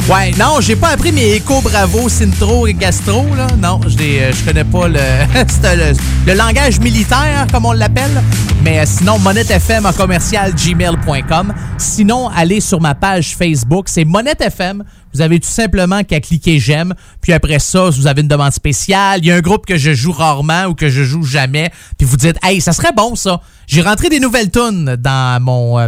[0.09, 3.45] Ouais, non, j'ai pas appris mes éco bravo, Sintro et Gastro, là.
[3.61, 4.99] Non, je euh, je connais pas le,
[5.61, 8.23] c'est le, le langage militaire, comme on l'appelle.
[8.63, 11.53] Mais euh, sinon, monettefm en commercial gmail.com.
[11.77, 14.85] Sinon, allez sur ma page Facebook, c'est monettefm.
[15.13, 16.93] Vous avez tout simplement qu'à cliquer j'aime.
[17.21, 19.93] Puis après ça, vous avez une demande spéciale, il y a un groupe que je
[19.93, 21.69] joue rarement ou que je joue jamais.
[21.97, 23.41] Puis vous dites, hey, ça serait bon ça.
[23.67, 25.87] J'ai rentré des nouvelles tunes dans mon, euh,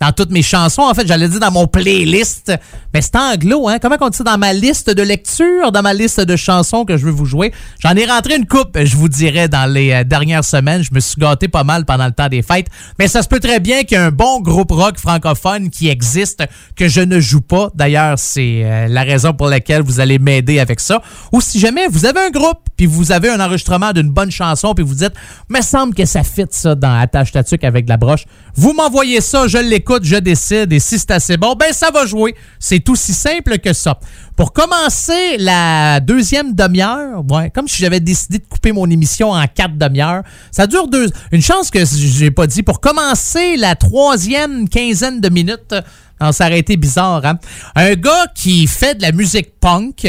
[0.00, 0.82] dans toutes mes chansons.
[0.82, 2.52] En fait, j'allais dire dans mon playlist.
[2.92, 3.78] Mais c'est anglo, hein?
[3.80, 4.22] Comment on dit?
[4.22, 7.52] Dans ma liste de lecture, dans ma liste de chansons que je veux vous jouer?
[7.78, 10.82] J'en ai rentré une coupe, je vous dirais, dans les euh, dernières semaines.
[10.82, 12.68] Je me suis gâté pas mal pendant le temps des fêtes.
[12.98, 15.88] Mais ça se peut très bien qu'il y ait un bon groupe rock francophone qui
[15.88, 17.70] existe, que je ne joue pas.
[17.74, 21.02] D'ailleurs, c'est euh, la raison pour laquelle vous allez m'aider avec ça.
[21.32, 24.74] Ou si jamais vous avez un groupe, puis vous avez un enregistrement d'une bonne chanson,
[24.74, 25.14] puis vous dites,
[25.48, 28.24] me semble que ça fit ça dans Attache Tatuc avec la broche,
[28.56, 32.06] vous m'envoyez ça, je l'écoute, je décide, et si c'est assez bon, ben ça va
[32.06, 32.34] jouer.
[32.58, 34.00] C'est aussi simple que ça.
[34.34, 39.46] Pour commencer la deuxième demi-heure, ouais, comme si j'avais décidé de couper mon émission en
[39.46, 41.10] quatre demi-heures, ça dure deux.
[41.32, 42.62] Une chance que j'ai pas dit.
[42.62, 45.74] Pour commencer la troisième quinzaine de minutes,
[46.20, 47.38] aurait été bizarre, hein?
[47.74, 50.06] Un gars qui fait de la musique punk,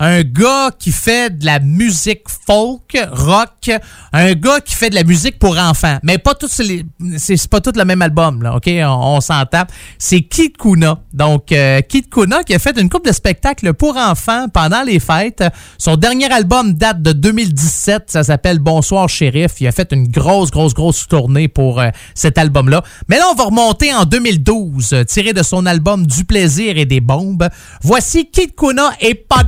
[0.00, 3.70] un gars qui fait de la musique folk, rock,
[4.14, 5.98] un gars qui fait de la musique pour enfants.
[6.02, 6.86] Mais pas tous les,
[7.18, 8.66] c'est pas tout le même album, là, OK?
[8.66, 9.64] On, on s'entend.
[9.98, 11.00] C'est Kid Kuna.
[11.12, 15.44] Donc, euh, Kuna qui a fait une coupe de spectacles pour enfants pendant les fêtes.
[15.76, 18.04] Son dernier album date de 2017.
[18.10, 19.60] Ça s'appelle Bonsoir Shérif.
[19.60, 22.82] Il a fait une grosse, grosse, grosse tournée pour euh, cet album-là.
[23.08, 26.86] Mais là, on va remonter en 2012, euh, tiré de son album Du plaisir et
[26.86, 27.48] des bombes.
[27.82, 29.44] Voici Kid Kuna et pas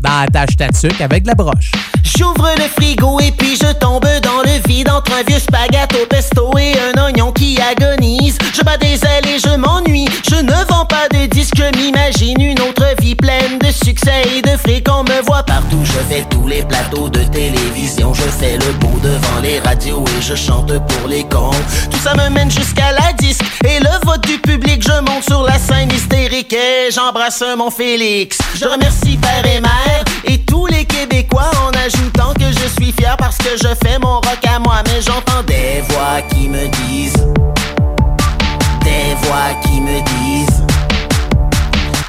[0.00, 1.72] dans la tâche tatuc avec de la broche.
[2.06, 6.06] J'ouvre le frigo et puis je tombe dans le vide entre un vieux spaghetti au
[6.06, 8.38] pesto et un oignon qui agonise.
[8.54, 10.08] Je bats des ailes et je m'ennuie.
[10.30, 14.56] Je ne vends pas de disques, m'imagine une autre vie pleine de succès et de
[14.56, 14.86] fric.
[14.88, 18.14] On me voit partout, je fais tous les plateaux de télévision.
[18.14, 21.50] Je fais le beau devant les radios et je chante pour les cons.
[21.90, 24.80] Tout ça me mène jusqu'à la disque et le vote du public.
[24.80, 28.38] Je monte sur la scène hystérique et j'embrasse mon Félix.
[28.54, 33.16] Je remercie père et mère et tous les Québécois en ajoutant que je suis fier
[33.16, 34.82] parce que je fais mon rock à moi.
[34.86, 37.26] Mais j'entends des voix qui me disent,
[38.82, 40.62] des voix qui me disent.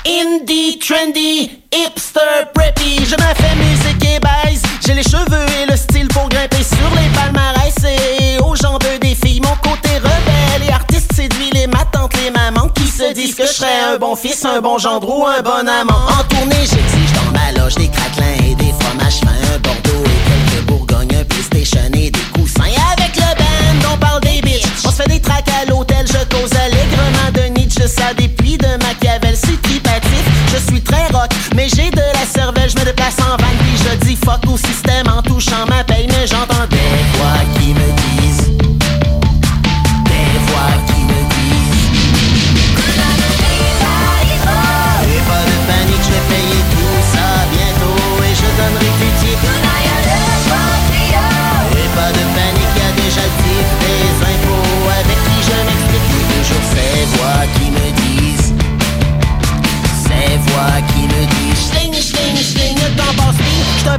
[0.05, 5.75] Indie, trendy, hipster, preppy Je me fais musique et baise J'ai les cheveux et le
[5.75, 10.71] style pour grimper sur les palmarès Et aux jambes des filles Mon côté rebelle et
[10.71, 14.15] artiste séduit les ma tante, les mamans Qui se disent que je serais un bon
[14.15, 17.89] fils, un bon gendre ou un bon amant En tournée j'exige dans ma loge des
[17.89, 18.66] craquelins et des
[19.67, 22.63] Bordeaux et quelques Bourgognes, un PlayStation et des coussins.
[22.93, 24.63] Avec le band on parle des bitches.
[24.85, 28.57] On se fait des tracks à l'hôtel, je cause allègrement de Nietzsche Ça des pluies
[28.57, 30.23] de Machiavel, c'est tripatif.
[30.53, 32.69] Je suis très rock, mais j'ai de la cervelle.
[32.69, 36.07] Je me déplace en van, puis je dis fuck au système En touchant ma paye,
[36.07, 36.46] mais j'entends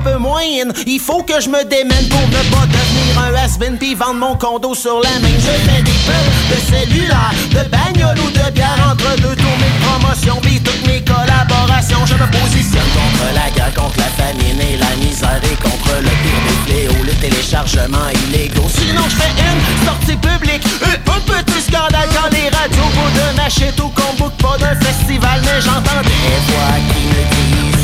[0.00, 3.94] peu in, il faut que je me démène Pour ne pas devenir un has-been Puis
[3.94, 5.34] vendre mon condo sur la main.
[5.38, 9.86] Je fais des peurs de cellulaire De bagnole ou de bière Entre deux tournées de
[9.86, 12.04] promotion Puis toutes mes collaborations.
[12.06, 16.12] Je me positionne contre la guerre Contre la famine et la misère Et contre le
[16.22, 18.68] pire des fléaux Le téléchargement illégaux.
[18.68, 23.78] Sinon je une sortie publique Un, petit scandale Quand les radios bout de ma shit
[23.80, 27.77] Ou qu'on boucle pas d'un festival Mais j'entends des voix qui me disent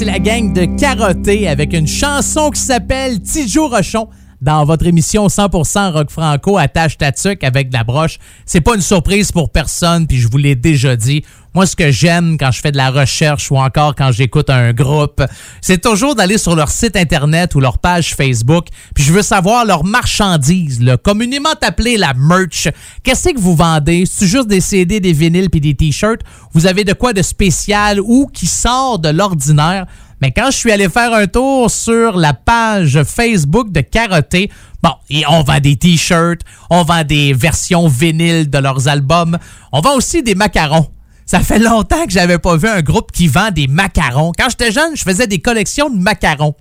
[0.00, 4.08] c'est la gang de Carotté avec une chanson qui s'appelle Tijo Rochon
[4.40, 7.10] dans votre émission 100% rock franco attache ta
[7.42, 8.18] avec de la broche.
[8.46, 11.24] C'est pas une surprise pour personne, puis je vous l'ai déjà dit.
[11.52, 14.72] Moi, ce que j'aime quand je fais de la recherche ou encore quand j'écoute un
[14.72, 15.22] groupe,
[15.60, 19.64] c'est toujours d'aller sur leur site internet ou leur page Facebook, puis je veux savoir
[19.64, 22.68] leur marchandise, là, communément appelée la merch.
[23.02, 24.04] Qu'est-ce que vous vendez?
[24.06, 26.20] C'est juste des CD, des vinyles puis des t-shirts?
[26.52, 29.86] Vous avez de quoi de spécial ou qui sort de l'ordinaire?
[30.20, 34.50] Mais quand je suis allé faire un tour sur la page Facebook de Carotté,
[34.82, 39.38] bon, et on vend des t-shirts, on vend des versions vinyles de leurs albums,
[39.72, 40.88] on vend aussi des macarons.
[41.24, 44.32] Ça fait longtemps que j'avais pas vu un groupe qui vend des macarons.
[44.36, 46.54] Quand j'étais jeune, je faisais des collections de macarons.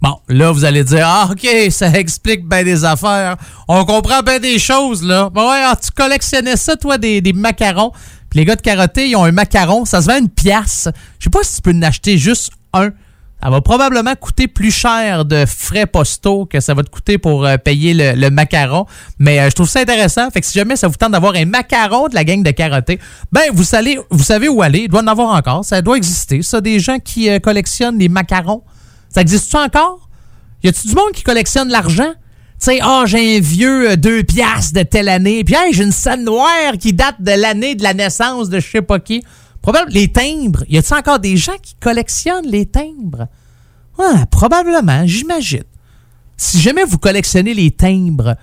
[0.00, 3.36] Bon, là, vous allez dire, ah, OK, ça explique bien des affaires.
[3.66, 5.28] On comprend bien des choses, là.
[5.30, 7.92] Bon, ouais, ah, tu collectionnais ça, toi, des, des macarons.
[8.30, 9.84] Puis les gars de Carotté, ils ont un macaron.
[9.84, 10.88] Ça se vend une pièce.
[11.18, 12.90] Je sais pas si tu peux en acheter juste un.
[13.40, 17.46] Ça va probablement coûter plus cher de frais postaux que ça va te coûter pour
[17.46, 18.86] euh, payer le, macaron.
[19.20, 20.28] Mais euh, je trouve ça intéressant.
[20.30, 22.98] Fait que si jamais ça vous tente d'avoir un macaron de la gang de Carotté,
[23.30, 24.80] ben vous savez, vous savez où aller.
[24.80, 25.64] Il doit en avoir encore.
[25.64, 26.42] Ça doit exister.
[26.42, 28.64] Ça, des gens qui euh, collectionnent les macarons.
[29.08, 30.08] Ça existe-tu encore?
[30.64, 32.12] Y a-tu du monde qui collectionne l'argent?
[32.60, 35.44] Tu sais, ah, j'ai un vieux 2 piastres de telle année.
[35.44, 38.68] Puis, hey, j'ai une scène noire qui date de l'année de la naissance de je
[38.68, 39.22] sais pas qui.
[39.90, 40.64] Les timbres.
[40.68, 43.26] Y a-t-il encore des gens qui collectionnent les timbres?
[43.98, 45.64] Ouais, probablement, j'imagine.
[46.36, 48.36] Si jamais vous collectionnez les timbres,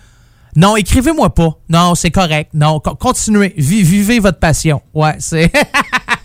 [0.55, 1.57] non, écrivez-moi pas.
[1.69, 2.51] Non, c'est correct.
[2.53, 3.53] Non, co- continuez.
[3.57, 4.81] Vi- vivez votre passion.
[4.93, 5.51] Ouais, c'est.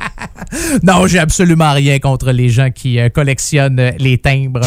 [0.83, 4.61] non, j'ai absolument rien contre les gens qui euh, collectionnent euh, les timbres.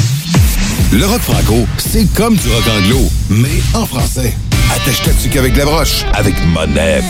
[0.91, 4.33] Le rock franco, c'est comme du rock anglo, mais en français.
[4.73, 7.03] Attache ta tuque avec la broche, avec monette.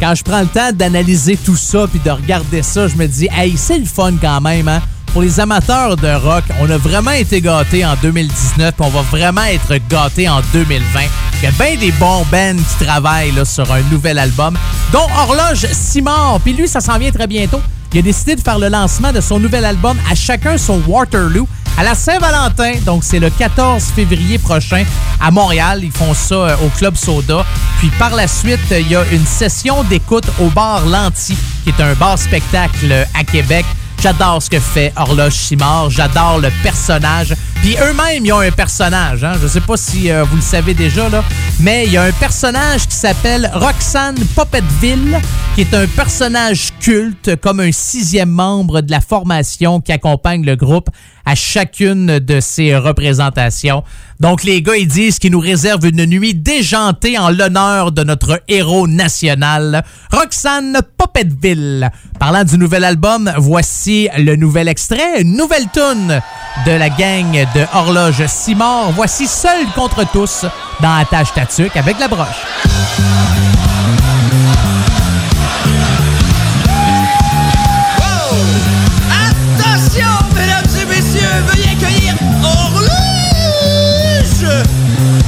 [0.00, 3.28] Quand je prends le temps d'analyser tout ça puis de regarder ça, je me dis,
[3.30, 4.80] hey, c'est le fun quand même, hein?
[5.12, 9.02] Pour les amateurs de rock, on a vraiment été gâtés en 2019 puis on va
[9.02, 11.00] vraiment être gâtés en 2020.
[11.42, 14.56] Il y a bien des bons bands qui travaillent sur un nouvel album,
[14.92, 16.38] dont Horloge Simard.
[16.44, 17.60] Puis lui, ça s'en vient très bientôt.
[17.92, 21.48] Il a décidé de faire le lancement de son nouvel album à chacun son Waterloo
[21.76, 22.74] à la Saint-Valentin.
[22.86, 24.84] Donc, c'est le 14 février prochain
[25.20, 25.80] à Montréal.
[25.82, 27.44] Ils font ça euh, au Club Soda.
[27.78, 31.82] Puis par la suite, il y a une session d'écoute au bar Lanty, qui est
[31.82, 33.64] un bar spectacle à Québec.
[34.02, 35.90] J'adore ce que fait Horloge Simard.
[35.90, 37.34] J'adore le personnage.
[37.56, 39.22] Puis eux-mêmes, ils ont un personnage.
[39.22, 39.34] Hein?
[39.42, 41.22] Je sais pas si euh, vous le savez déjà, là,
[41.60, 45.20] mais il y a un personnage qui s'appelle Roxane Popetteville,
[45.54, 50.56] qui est un personnage culte, comme un sixième membre de la formation qui accompagne le
[50.56, 50.88] groupe
[51.30, 53.84] à chacune de ses représentations.
[54.18, 58.42] Donc, les gars, ils disent qu'ils nous réservent une nuit déjantée en l'honneur de notre
[58.48, 61.88] héros national, Roxane Popetteville.
[62.18, 66.20] Parlant du nouvel album, voici le nouvel extrait, une nouvelle tune
[66.66, 68.90] de la gang de Horloge Simard.
[68.90, 70.44] Voici Seul contre tous
[70.80, 73.59] dans Attache Tatuc avec la broche.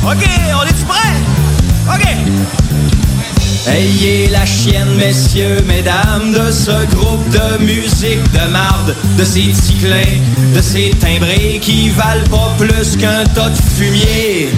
[0.05, 1.17] Ok, on est-tu prêts?
[1.89, 2.05] Ok
[3.69, 10.19] Ayez la chienne, messieurs, mesdames, de ce groupe de musique de marde, de ces ticlins,
[10.55, 14.51] de ces timbrés qui valent pas plus qu'un tas de fumier.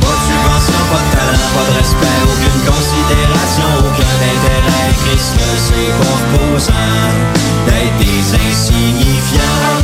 [0.00, 4.94] Pas de subvention, pas de talent, pas de respect, aucune considération, aucun intérêt.
[5.04, 5.34] Christ,
[5.66, 7.10] c'est pas reposant
[7.66, 9.82] d'être des insignifiants.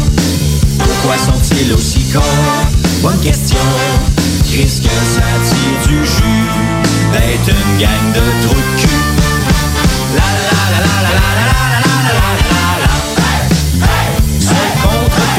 [0.78, 2.79] Pourquoi sont-ils aussi cons?
[3.02, 3.56] Bonne question.
[4.44, 6.48] Christ, que ça tire du jus
[7.12, 9.00] d'être une gang de trous de cul.
[10.14, 11.20] La la la la la la.
[11.20, 12.02] La la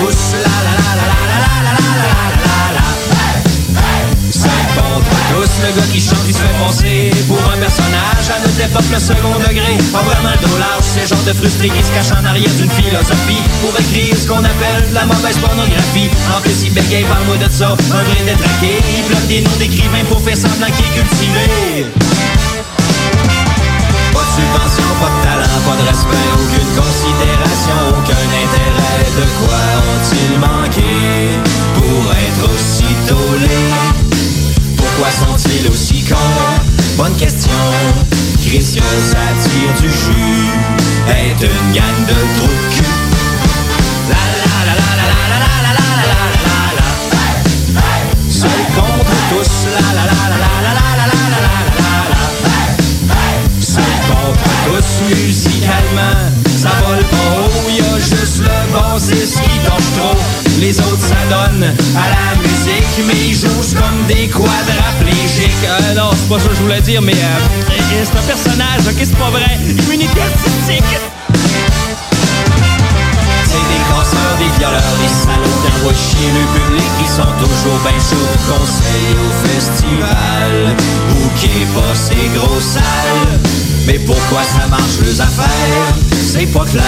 [0.01, 0.50] la la
[5.31, 5.51] tous.
[5.63, 8.99] Le gars qui chante, il se fait penser pour un personnage à notre époque, le
[8.99, 9.77] second degré.
[9.91, 12.71] Pas vraiment le dos large, c'est genre de frustré qui se cache en arrière d'une
[12.71, 16.09] philosophie pour écrire ce qu'on appelle la mauvaise pornographie.
[16.35, 18.83] En plus, il bégaye, parle-moi de ça, un vrai détraqué.
[18.97, 21.45] Il bloque des noms d'écrivains pour faire semblant qu'il est cultivé.
[24.11, 29.07] Pas de subvention, pas de talent, pas de respect, aucune considération, aucun intérêt.
[29.15, 29.61] De quoi
[29.91, 30.93] ont-ils manqué
[31.75, 34.10] pour être aussi tolés?
[35.01, 36.15] Pourquoi sont-ils aussi cons?
[36.95, 37.49] Bonne question.
[38.45, 40.51] Chris, que ça tire du jus.
[41.09, 42.13] Être une gang de
[42.69, 42.85] cul.
[44.09, 46.21] La la la la la la la la la la la
[46.77, 46.89] la.
[48.29, 49.51] Seul contre tous.
[49.73, 52.23] La la la la la la la la la la la la.
[53.59, 54.89] Seul contre tous.
[55.25, 56.17] musicalement,
[56.61, 60.50] ça vole pas haut, y a juste le bassiste qui torche trop.
[60.61, 65.65] Les autres s'adonnent à la musique, mais ils jouent comme des quadraplégiques.
[65.65, 68.93] Euh, non, c'est pas ça que je voulais dire, mais euh, c'est un personnage, ok,
[68.99, 69.57] c'est pas vrai.
[69.67, 70.99] Immunité artistique.
[73.43, 77.79] C'est des casseurs, des violeurs, des salauds qui envoient chier le public Ils sont toujours
[77.81, 80.75] bien chauds conseil au festival
[81.09, 85.95] Bouquet pas ces grosses salles Mais pourquoi ça marche les affaires?
[86.11, 86.83] C'est pas clair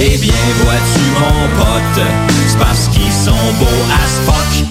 [0.00, 0.32] Eh bien
[0.62, 2.06] vois-tu mon pote
[2.46, 4.64] C'est parce qu'ils sont beaux as fuck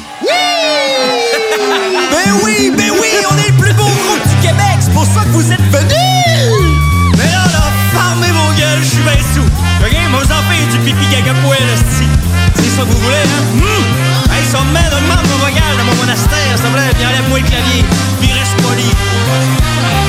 [2.12, 5.22] Ben oui, ben oui, on est le plus beau groupe du Québec, c'est pour ça
[5.24, 6.78] que vous êtes venus!
[7.18, 9.48] Mais là, là, fermez vos gueules, je suis bien sous.
[9.84, 12.08] Ok, moi, vous en faites du pipi gaga poêle, esti.
[12.56, 13.44] C'est ça que vous voulez, hein?
[13.58, 14.34] Hum!
[14.34, 17.40] Hey, ça me met de membre vocal dans mon monastère, s'il te plaît, puis enlève-moi
[17.40, 17.86] le clavier,
[18.22, 18.90] puis reste poli.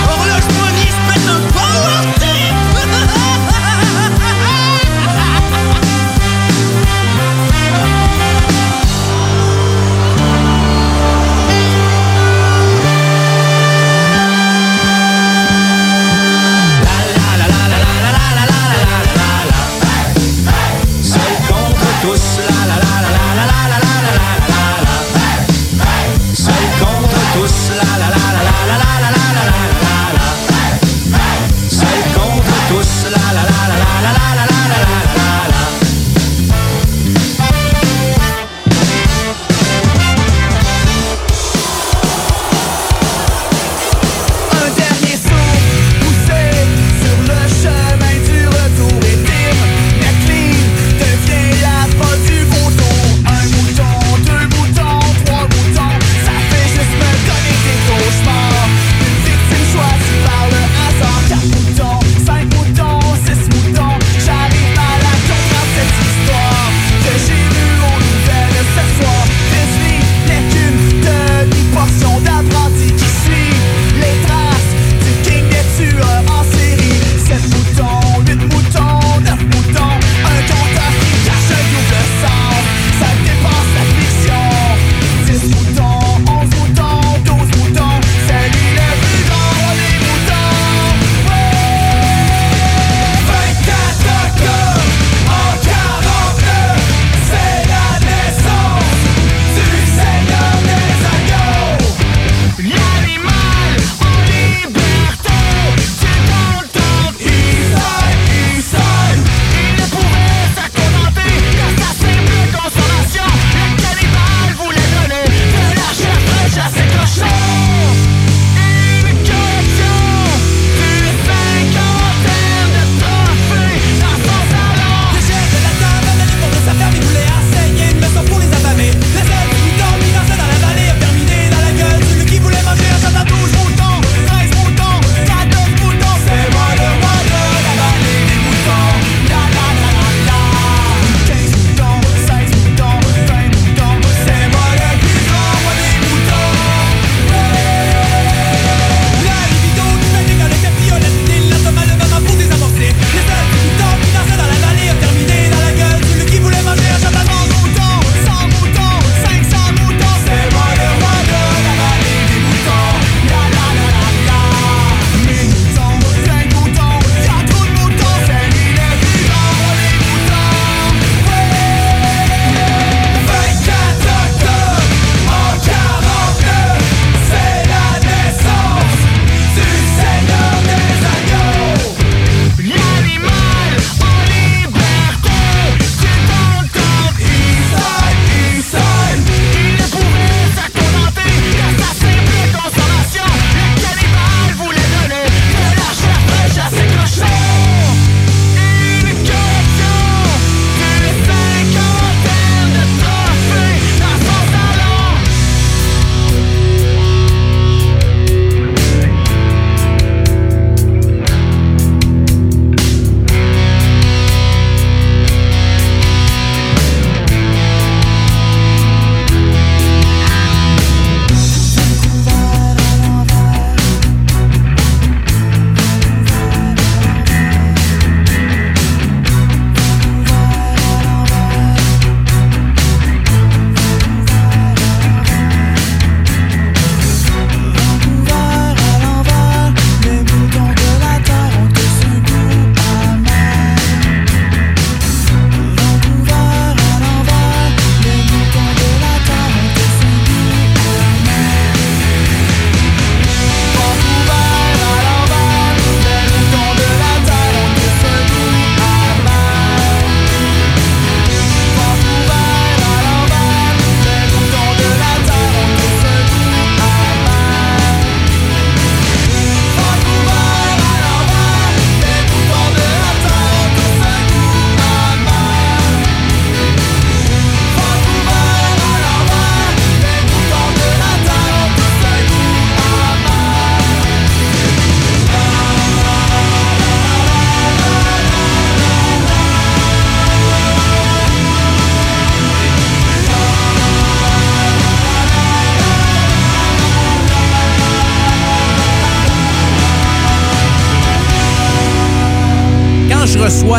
[0.04, 0.67] Horloge-moi,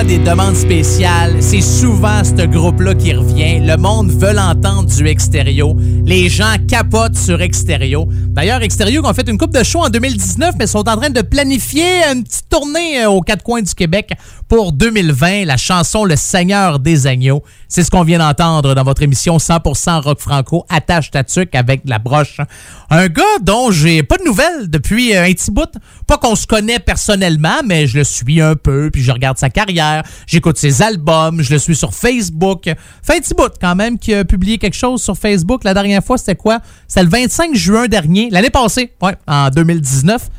[0.03, 3.59] des demandes spéciales, c'est souvent ce groupe-là qui revient.
[3.59, 5.73] Le monde veut l'entendre du Extérieur.
[6.05, 8.05] Les gens capotent sur Extérieur.
[8.07, 11.21] D'ailleurs, Extérieur ont fait une coupe de show en 2019, mais sont en train de
[11.21, 14.13] planifier une petite tournée euh, aux quatre coins du Québec
[14.49, 15.45] pour 2020.
[15.45, 17.43] La chanson Le Seigneur des Agneaux.
[17.69, 20.65] C'est ce qu'on vient d'entendre dans votre émission 100% rock franco.
[20.69, 22.41] Attache ta tuque avec la broche.
[22.89, 25.69] Un gars dont j'ai pas de nouvelles depuis euh, un petit bout.
[26.07, 29.51] Pas qu'on se connaît personnellement, mais je le suis un peu, puis je regarde sa
[29.51, 32.63] carrière, j'écoute ses albums, je le suis sur Facebook.
[33.03, 35.63] Fait un petit bout quand même qui a publié quelque chose sur Facebook.
[35.63, 36.59] La dernière fois, c'était quoi?
[36.87, 40.29] C'était le 25 juin dernier, l'année passée, ouais, en 2019.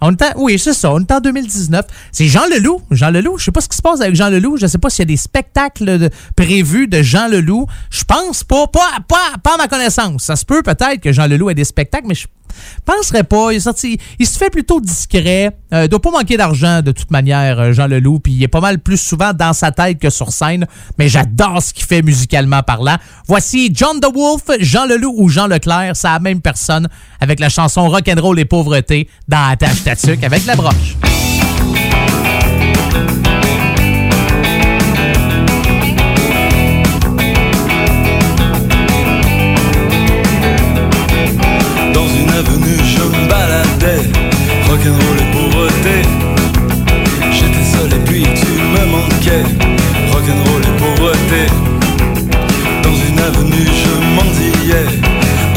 [0.00, 0.92] On est en- oui, c'est ça.
[0.92, 1.86] On est en 2019.
[2.12, 2.82] C'est Jean Leloup.
[2.90, 3.38] Jean Leloup.
[3.38, 4.56] Je sais pas ce qui se passe avec Jean Leloup.
[4.58, 7.66] Je sais pas s'il y a des spectacles prévus de Jean Leloup.
[7.90, 8.66] Je pense pas.
[8.66, 10.24] Pas, pas, pas à ma connaissance.
[10.24, 12.26] Ça se peut peut-être que Jean Leloup ait des spectacles, mais je
[12.84, 13.52] penserais pas.
[13.52, 15.56] Il, se fait plutôt discret.
[15.72, 18.20] Euh, doit pas manquer d'argent de toute manière, euh, Jean Leloup.
[18.20, 20.66] Puis il est pas mal plus souvent dans sa tête que sur scène.
[20.98, 22.96] Mais j'adore ce qu'il fait musicalement parlant.
[23.26, 25.96] Voici John the Wolf, Jean Leloup ou Jean Leclerc.
[25.96, 26.88] C'est la même personne
[27.20, 30.96] avec la chanson Rock'n'Roll et pauvreté dans Attache Tatuc avec la broche.
[42.34, 44.02] Avenue, je me baladais,
[44.68, 45.96] rock'n'roll et pauvreté.
[47.30, 49.44] J'étais seul et puis tu me manquais,
[50.12, 51.42] rock'n'roll et pauvreté.
[52.82, 54.88] Dans une avenue, je mendiais,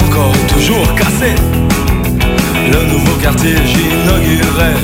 [0.08, 1.34] encore toujours cassé.
[2.72, 4.78] Le nouveau quartier, j'inaugurais,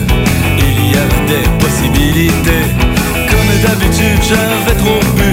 [0.58, 2.66] il y avait des possibilités.
[3.30, 5.32] Comme d'habitude, j'avais trop bu,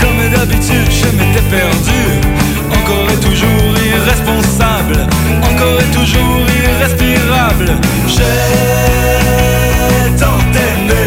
[0.00, 2.11] comme d'habitude, je m'étais perdu.
[6.12, 7.68] Et toujours irrespirable.
[8.06, 8.34] J'ai
[10.18, 11.04] tant aimé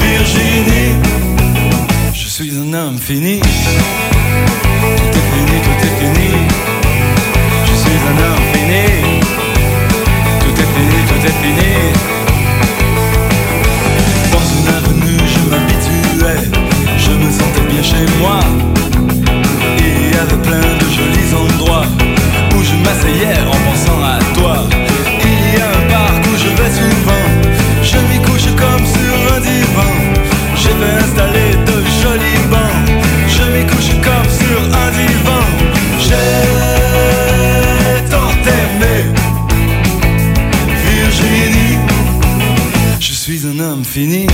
[0.00, 0.94] Virginie.
[2.12, 3.40] Je suis un homme fini.
[3.40, 3.46] Tout
[5.18, 6.30] est fini, tout est fini.
[7.64, 8.84] Je suis un homme fini.
[10.40, 11.72] Tout est fini, tout est fini.
[14.32, 16.42] Dans une avenue, je m'habituais.
[16.96, 18.38] Je me sentais bien chez moi.
[19.78, 20.87] Il y avait plein de
[22.88, 24.56] je m'asseyais en pensant à toi.
[25.24, 27.26] Il y a un parc où je vais souvent.
[27.82, 29.94] Je m'y couche comme sur un divan.
[30.56, 32.86] J'ai fait installer de jolis bancs.
[33.28, 35.44] Je m'y couche comme sur un divan.
[36.00, 36.30] J'ai
[38.10, 38.96] tant aimé
[40.84, 41.78] Virginie.
[43.00, 44.26] Je suis un homme fini,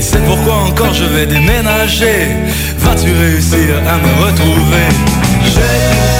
[0.00, 2.28] Et c'est pourquoi encore je vais déménager.
[2.78, 6.19] Vas-tu réussir à me retrouver?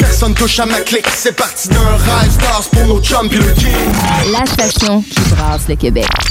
[0.21, 3.39] personne touche à ma clique C'est parti d'un rêve, stars pour nos chums pis
[4.31, 6.30] La station qui brasse le Québec.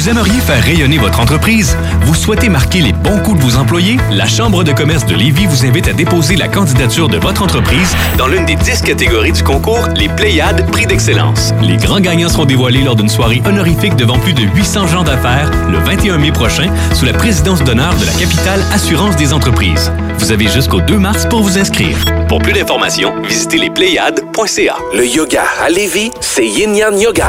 [0.00, 1.76] Vous aimeriez faire rayonner votre entreprise?
[2.06, 3.98] Vous souhaitez marquer les bons coups de vos employés?
[4.10, 7.94] La Chambre de commerce de Lévis vous invite à déposer la candidature de votre entreprise
[8.16, 11.52] dans l'une des 10 catégories du concours Les Pléiades Prix d'Excellence.
[11.60, 15.50] Les grands gagnants seront dévoilés lors d'une soirée honorifique devant plus de 800 gens d'affaires
[15.68, 19.92] le 21 mai prochain sous la présidence d'honneur de la capitale Assurance des entreprises.
[20.18, 21.98] Vous avez jusqu'au 2 mars pour vous inscrire.
[22.26, 24.76] Pour plus d'informations, visitez lespléiades.ca.
[24.94, 27.28] Le yoga à Lévis, c'est Yin Yang Yoga.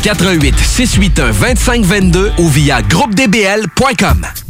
[0.00, 4.49] 88 681 2522 ou via groupedbl.com.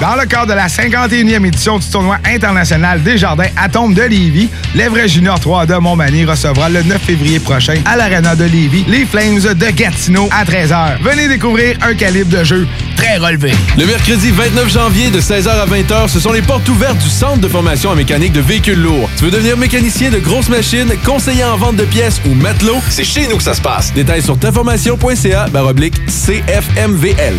[0.00, 4.48] Dans le cadre de la 51e édition du tournoi international des jardins Atomes de Lévis,
[4.76, 9.04] l'Everest Junior 3 de Montmagny recevra le 9 février prochain à l'Arena de Lévis les
[9.04, 11.02] Flames de Gatineau à 13h.
[11.02, 13.50] Venez découvrir un calibre de jeu très relevé.
[13.76, 17.40] Le mercredi 29 janvier de 16h à 20h, ce sont les portes ouvertes du Centre
[17.40, 19.10] de formation en mécanique de véhicules lourds.
[19.16, 22.78] Tu veux devenir mécanicien de grosses machines, conseiller en vente de pièces ou matelot?
[22.88, 23.92] C'est chez nous que ça se passe.
[23.92, 27.34] Détails sur taformation.ca baroblique CFMVL.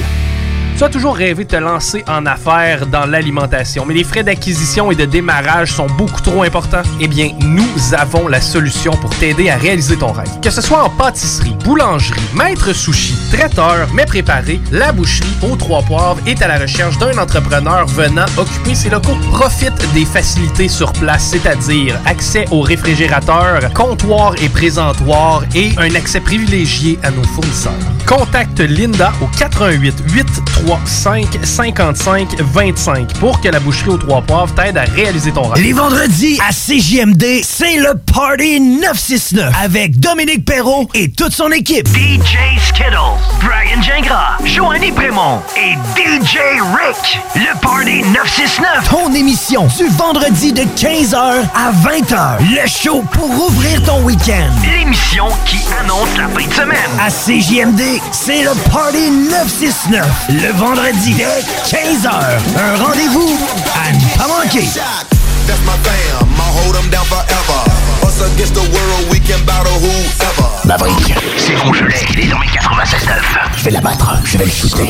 [0.80, 4.94] Tu as toujours rêvé de te lancer en affaires dans l'alimentation, mais les frais d'acquisition
[4.94, 6.84] et de démarrage sont beaucoup trop importants?
[7.02, 10.40] Eh bien, nous avons la solution pour t'aider à réaliser ton rêve.
[10.42, 15.82] Que ce soit en pâtisserie, boulangerie, maître sushi, traiteur, mets préparé, la boucherie aux trois
[15.82, 19.18] poivres est à la recherche d'un entrepreneur venant occuper ses locaux.
[19.34, 26.22] Profite des facilités sur place, c'est-à-dire accès aux réfrigérateurs, comptoirs et présentoirs et un accès
[26.22, 27.74] privilégié à nos fournisseurs.
[28.06, 30.26] Contacte Linda au 88
[30.70, 35.64] 835 55 25 pour que la boucherie aux trois poivres t'aide à réaliser ton rêve.
[35.64, 41.88] Les vendredis à CJMD, c'est le Party 969 avec Dominique Perrault et toute son équipe.
[41.88, 42.96] DJ Skittles,
[43.42, 46.38] Brian Gingras, Joanny Prémont et DJ
[46.76, 47.20] Rick.
[47.36, 48.90] Le Party 969.
[48.90, 51.16] Ton émission du vendredi de 15h
[51.56, 52.38] à 20h.
[52.42, 54.50] Le show pour ouvrir ton week-end.
[54.64, 56.78] L'émission qui annonce la fin de semaine.
[57.00, 60.06] À CJMD, c'est le Party 969.
[60.30, 62.10] Le vendredi de 15h.
[62.58, 63.40] Un rendez-vous
[63.74, 64.68] à ne pas manquer.
[65.48, 67.64] That's my fam, I'll hold them down forever.
[68.04, 70.50] Us against the world, we can battle whoever.
[70.66, 71.16] Maverick.
[71.38, 73.58] C'est Rougelet, il est dans mes 96.9.
[73.58, 74.90] Je vais l'abattre, je vais le shooter.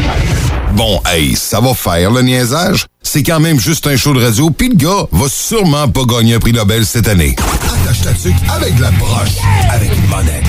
[0.73, 2.87] Bon, hey, ça va faire le niaisage.
[3.03, 6.35] C'est quand même juste un show de radio, puis le gars va sûrement pas gagner
[6.35, 7.35] un prix Nobel cette année.
[7.83, 9.37] Attache ta tuque avec la broche,
[9.69, 10.45] avec une monette.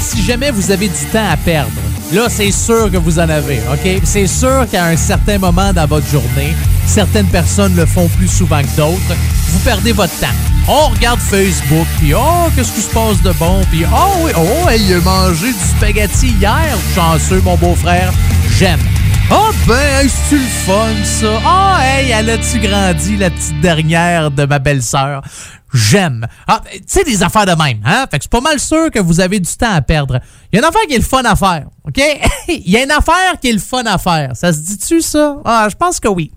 [0.00, 1.70] Si jamais vous avez du temps à perdre,
[2.12, 4.00] là, c'est sûr que vous en avez, OK?
[4.04, 6.54] C'est sûr qu'à un certain moment dans votre journée,
[6.86, 9.16] certaines personnes le font plus souvent que d'autres,
[9.48, 10.26] vous perdez votre temps.
[10.68, 13.62] On regarde Facebook, puis oh, qu'est-ce qui se passe de bon?
[13.70, 18.12] Puis oh oui, oh, il a mangé du spaghetti hier, chanceux, mon beau-frère.
[18.58, 18.80] J'aime.
[19.32, 21.40] Oh ben, c'est-tu le fun, ça?
[21.46, 25.22] Oh, hey, elle a-tu grandi, la petite dernière de ma belle-sœur?
[25.72, 26.26] J'aime.
[26.46, 28.06] Ah, tu sais, des affaires de même, hein?
[28.10, 30.20] Fait que c'est pas mal sûr que vous avez du temps à perdre.
[30.52, 32.02] Il y a une affaire qui est le fun à faire, OK?
[32.48, 34.34] Il y a une affaire qui est le fun à faire.
[34.34, 35.36] Ça se dit-tu, ça?
[35.44, 36.32] Ah, je pense que oui.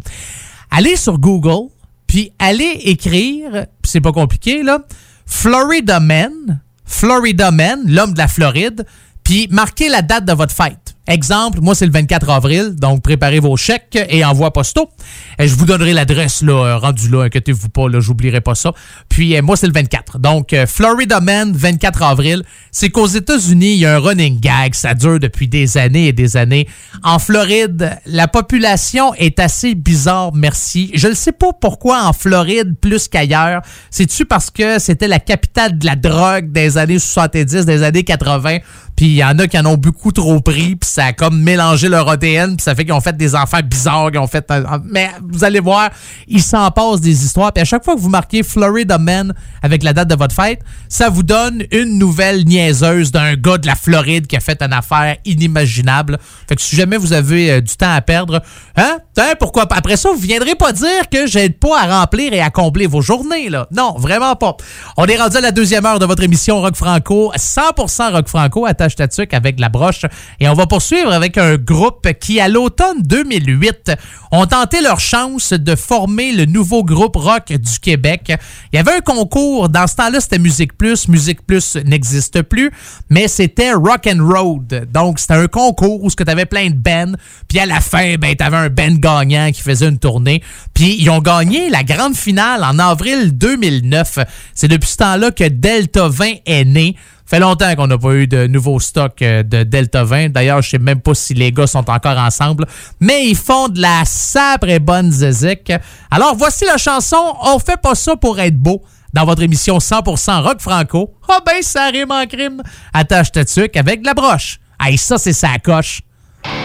[0.69, 1.69] Allez sur Google,
[2.07, 4.79] puis allez écrire, c'est pas compliqué, là,
[5.25, 8.85] Florida Man, Florida Man, l'homme de la Floride,
[9.23, 10.92] puis marquez la date de votre fête.
[11.05, 14.89] Exemple, moi, c'est le 24 avril, donc préparez vos chèques et envoi postaux.
[15.37, 18.71] Je vous donnerai l'adresse, là, euh, rendu là, inquiétez-vous pas, là, j'oublierai pas ça.
[19.09, 20.17] Puis, euh, moi, c'est le 24.
[20.17, 22.43] Donc, euh, Florida Man, 24 avril.
[22.71, 26.13] C'est qu'aux États-Unis, il y a un running gag, ça dure depuis des années et
[26.13, 26.69] des années.
[27.03, 30.89] En Floride, la population est assez bizarre, merci.
[30.93, 33.61] Je ne sais pas pourquoi en Floride plus qu'ailleurs.
[33.91, 38.59] C'est-tu parce que c'était la capitale de la drogue des années 70, des années 80?
[38.95, 41.41] Puis il y en a qui en ont beaucoup trop pris, puis ça a comme
[41.41, 44.47] mélangé leur ADN, puis ça fait qu'ils ont fait des enfants bizarres, qu'ils ont fait...
[44.85, 45.89] Mais vous allez voir,
[46.27, 47.51] il s'en passe des histoires.
[47.51, 49.33] Puis à chaque fois que vous marquez Florida Man
[49.63, 53.65] avec la date de votre fête, ça vous donne une nouvelle niaiseuse d'un gars de
[53.65, 56.19] la Floride qui a fait une affaire inimaginable.
[56.47, 58.43] Fait que si jamais vous avez euh, du temps à perdre,
[58.75, 58.99] hein?
[59.39, 59.75] pourquoi pas?
[59.75, 63.01] Après ça, vous viendrez pas dire que j'aide pas à remplir et à combler vos
[63.01, 63.67] journées, là.
[63.71, 64.55] Non, vraiment pas.
[64.97, 68.65] On est rendu à la deuxième heure de votre émission Rock Franco, 100% Rock Franco,
[68.65, 70.05] attache ta avec la broche.
[70.39, 73.91] Et on va poursuivre avec un groupe qui, à l'automne 2008,
[74.31, 78.33] ont tenté leur chance de former le nouveau groupe rock du Québec.
[78.71, 81.07] Il y avait un concours, dans ce temps-là, c'était Musique Plus.
[81.07, 82.71] Musique Plus n'existe plus,
[83.09, 84.87] mais c'était Rock and Road.
[84.91, 87.13] Donc, c'était un concours où tu avais plein de bands,
[87.47, 90.41] puis à la fin, ben, tu avais un band gagnant qui faisait une tournée.
[90.73, 94.19] Puis ils ont gagné la grande finale en avril 2009.
[94.53, 96.95] C'est depuis ce temps-là que Delta 20 est né
[97.25, 100.29] fait longtemps qu'on n'a pas eu de nouveau stock euh, de Delta 20.
[100.29, 102.67] D'ailleurs, je sais même pas si les gars sont encore ensemble.
[102.99, 105.71] Mais ils font de la sabre et bonne zézique.
[106.11, 108.83] Alors, voici la chanson On fait pas ça pour être beau
[109.13, 111.13] dans votre émission 100% rock franco.
[111.27, 112.61] Ah oh ben, ça rime en crime.
[112.93, 114.59] Attache ta tuque avec de la broche.
[114.79, 116.01] Hey, ça, c'est sa coche.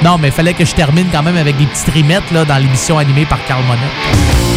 [0.05, 2.59] Non, mais il fallait que je termine quand même avec des petites rimettes là, dans
[2.59, 4.47] l'émission animée par Carl Monette.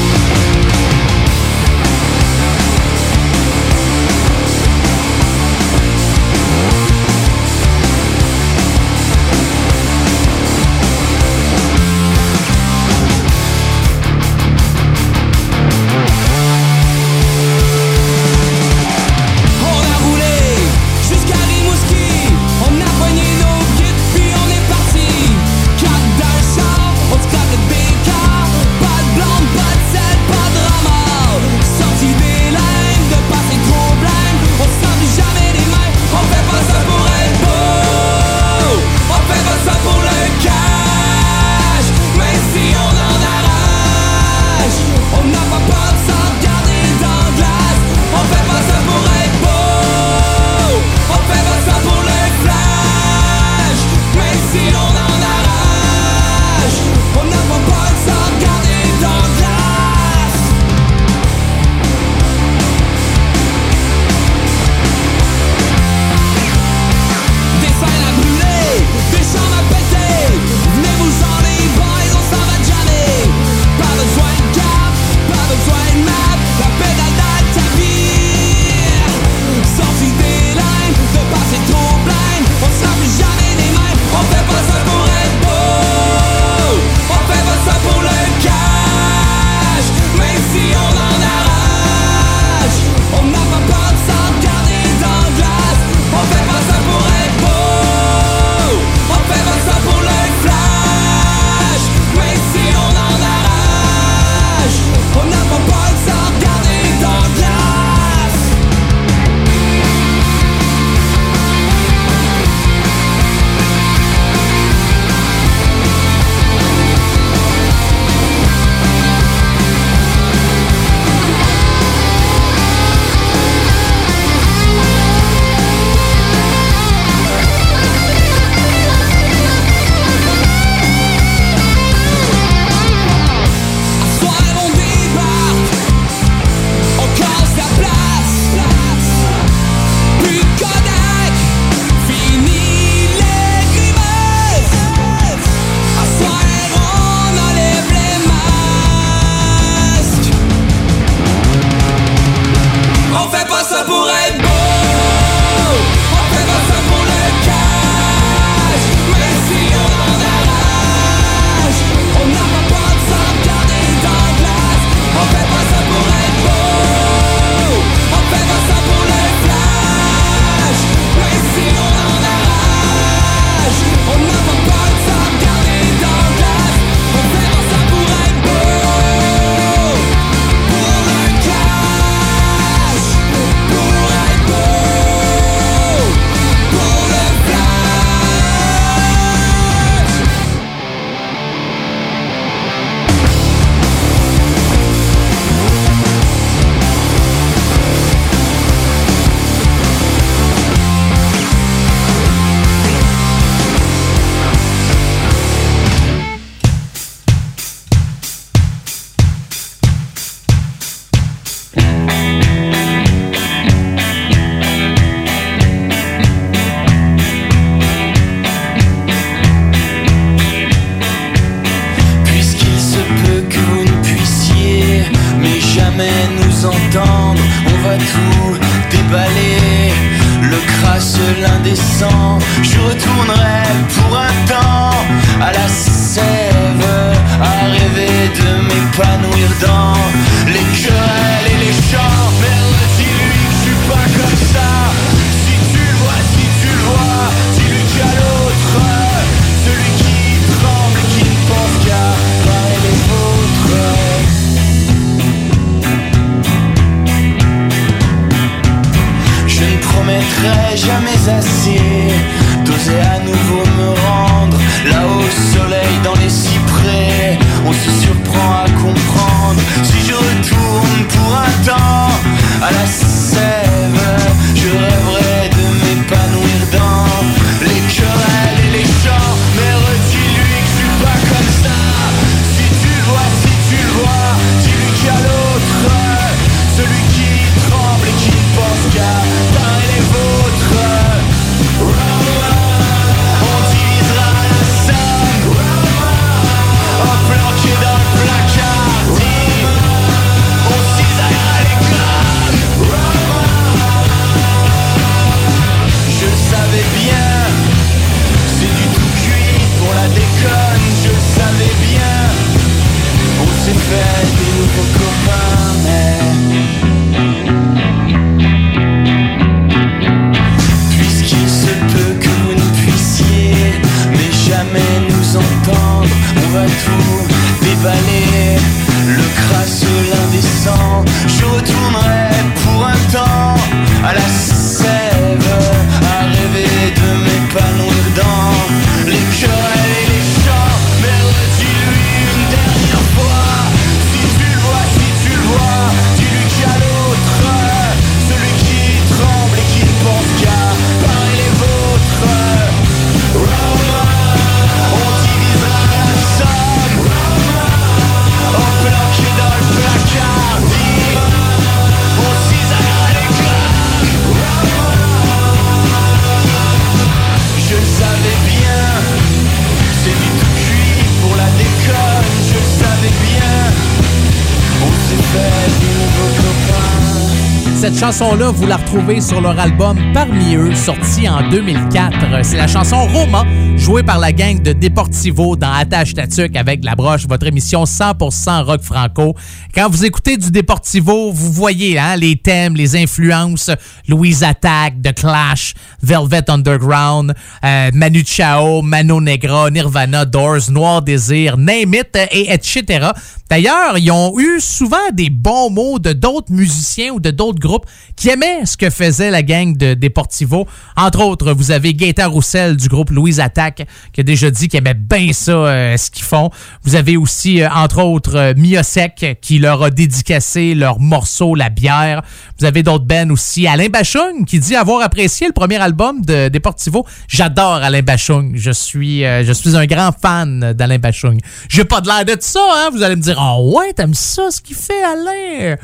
[378.12, 382.43] Chanson-là, vous la retrouvez sur leur album Parmi eux, sorti en 2004.
[382.43, 383.46] C'est la chanson Roma,
[383.78, 388.63] jouée par la gang de Deportivo dans Attache Tatuc avec La Broche, votre émission 100%
[388.63, 389.33] rock franco.
[389.73, 393.71] Quand vous écoutez du Deportivo, vous voyez hein, les thèmes, les influences.
[394.05, 397.33] Louise Attack, The Clash, Velvet Underground,
[397.63, 403.11] euh, Manu Chao, Mano Negra, Nirvana, Doors, Noir Désir, Name It, et etc.
[403.49, 407.85] D'ailleurs, ils ont eu souvent des bons mots de d'autres musiciens ou de d'autres groupes
[408.15, 410.67] qui aimaient ce que faisait la gang de Deportivo.
[410.95, 414.79] Entre autres, vous avez Gaëtan Roussel du groupe Louise Attack qui a déjà dit qu'il
[414.79, 416.49] aimait bien ça, euh, ce qu'ils font.
[416.83, 421.70] Vous avez aussi, euh, entre autres, euh, Miosek qui leur a dédicacé leur morceau La
[421.70, 422.21] bière.
[422.59, 423.67] Vous avez d'autres bands aussi.
[423.67, 427.05] Alain Bachung qui dit avoir apprécié le premier album de Deportivo.
[427.28, 428.54] J'adore Alain Bachung.
[428.55, 431.39] Je suis, euh, je suis un grand fan d'Alain Bachung.
[431.70, 432.89] J'ai pas de l'air de ça, hein?
[432.92, 435.75] Vous allez me dire, oh ouais, t'aimes ça ce qu'il fait, Alain?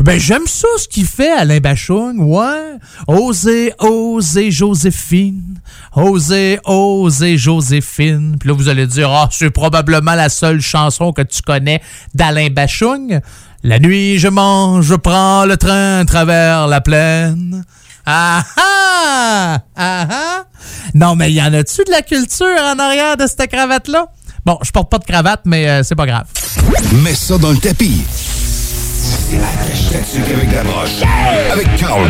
[0.00, 2.78] Ben, j'aime ça ce qu'il fait, Alain Bachung, ouais.
[3.06, 5.58] Osez, osez, Joséphine.
[5.94, 8.36] Osez, osez, Joséphine.
[8.38, 11.82] Puis là, vous allez dire, ah, c'est probablement la seule chanson que tu connais
[12.14, 13.20] d'Alain Bachung.
[13.64, 17.64] La nuit, je mange, je prends le train à travers la plaine.
[18.04, 19.58] Ah ah!
[19.76, 20.44] Ah ah!
[20.94, 24.06] Non, mais y en a-tu de la culture en arrière de cette cravate-là?
[24.44, 26.24] Bon, je porte pas de cravate, mais euh, c'est pas grave.
[27.04, 28.02] Mets ça dans le tapis.
[28.08, 31.02] C'est la avec la broche.
[31.52, 32.02] Avec Carl.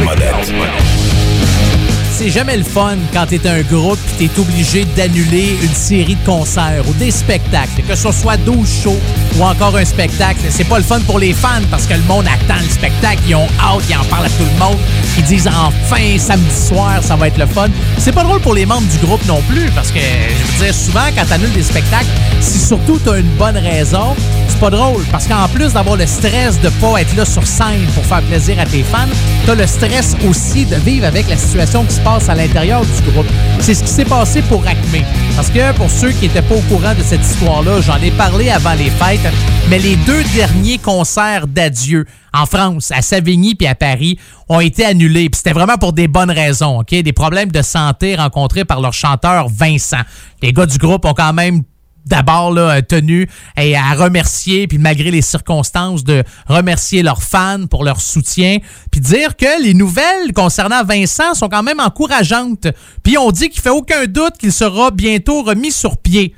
[2.14, 6.24] C'est jamais le fun quand t'es un groupe pis t'es obligé d'annuler une série de
[6.24, 9.00] concerts ou des spectacles, que ce soit 12 shows
[9.38, 10.40] ou encore un spectacle.
[10.50, 13.34] C'est pas le fun pour les fans parce que le monde attend le spectacle, ils
[13.34, 14.78] ont hâte, ils en parlent à tout le monde,
[15.16, 17.68] ils disent enfin samedi soir ça va être le fun.
[17.98, 20.74] C'est pas drôle pour les membres du groupe non plus parce que je veux dire
[20.74, 22.06] souvent quand t'annules des spectacles,
[22.40, 24.14] si surtout t'as une bonne raison,
[24.48, 27.86] c'est pas drôle parce qu'en plus d'avoir le stress de pas être là sur scène
[27.94, 29.08] pour faire plaisir à tes fans,
[29.46, 33.26] t'as le stress aussi de vivre avec la situation qui se à l'intérieur du groupe.
[33.60, 35.04] C'est ce qui s'est passé pour Acme.
[35.36, 38.50] Parce que pour ceux qui n'étaient pas au courant de cette histoire-là, j'en ai parlé
[38.50, 39.32] avant les fêtes,
[39.70, 42.04] mais les deux derniers concerts d'adieu
[42.34, 44.18] en France, à Savigny puis à Paris,
[44.48, 45.30] ont été annulés.
[45.30, 46.90] Puis c'était vraiment pour des bonnes raisons, OK?
[46.90, 50.02] Des problèmes de santé rencontrés par leur chanteur Vincent.
[50.42, 51.62] Les gars du groupe ont quand même
[52.06, 57.84] d'abord là, tenu et à remercier, puis malgré les circonstances, de remercier leurs fans pour
[57.84, 58.58] leur soutien,
[58.90, 62.66] puis dire que les nouvelles concernant Vincent sont quand même encourageantes.
[63.02, 66.34] Puis on dit qu'il fait aucun doute qu'il sera bientôt remis sur pied.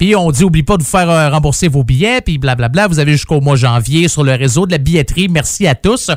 [0.00, 2.88] Puis on dit, oublie pas de vous faire euh, rembourser vos billets, puis blablabla.
[2.88, 5.28] Vous avez jusqu'au mois janvier sur le réseau de la billetterie.
[5.28, 6.10] Merci à tous.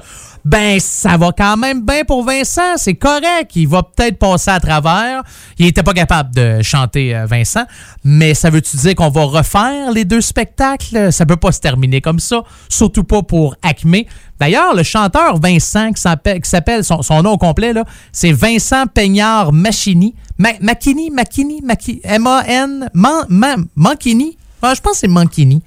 [0.45, 2.77] Ben, ça va quand même bien pour Vincent.
[2.77, 3.51] C'est correct.
[3.55, 5.23] Il va peut-être passer à travers.
[5.57, 7.65] Il était pas capable de chanter euh, Vincent.
[8.05, 11.11] Mais ça veut-tu dire qu'on va refaire les deux spectacles?
[11.11, 12.41] Ça peut pas se terminer comme ça.
[12.69, 14.03] Surtout pas pour Acme.
[14.39, 17.73] D'ailleurs, le chanteur Vincent, qui s'appelle, son, son nom complet,
[18.13, 20.15] c'est Vincent Peignard Machini.
[20.37, 24.37] Ma- Makini, Makini, Maki- M-A-N, Man- Man- Mankini.
[24.61, 25.61] Ah, je pense que c'est Mankini.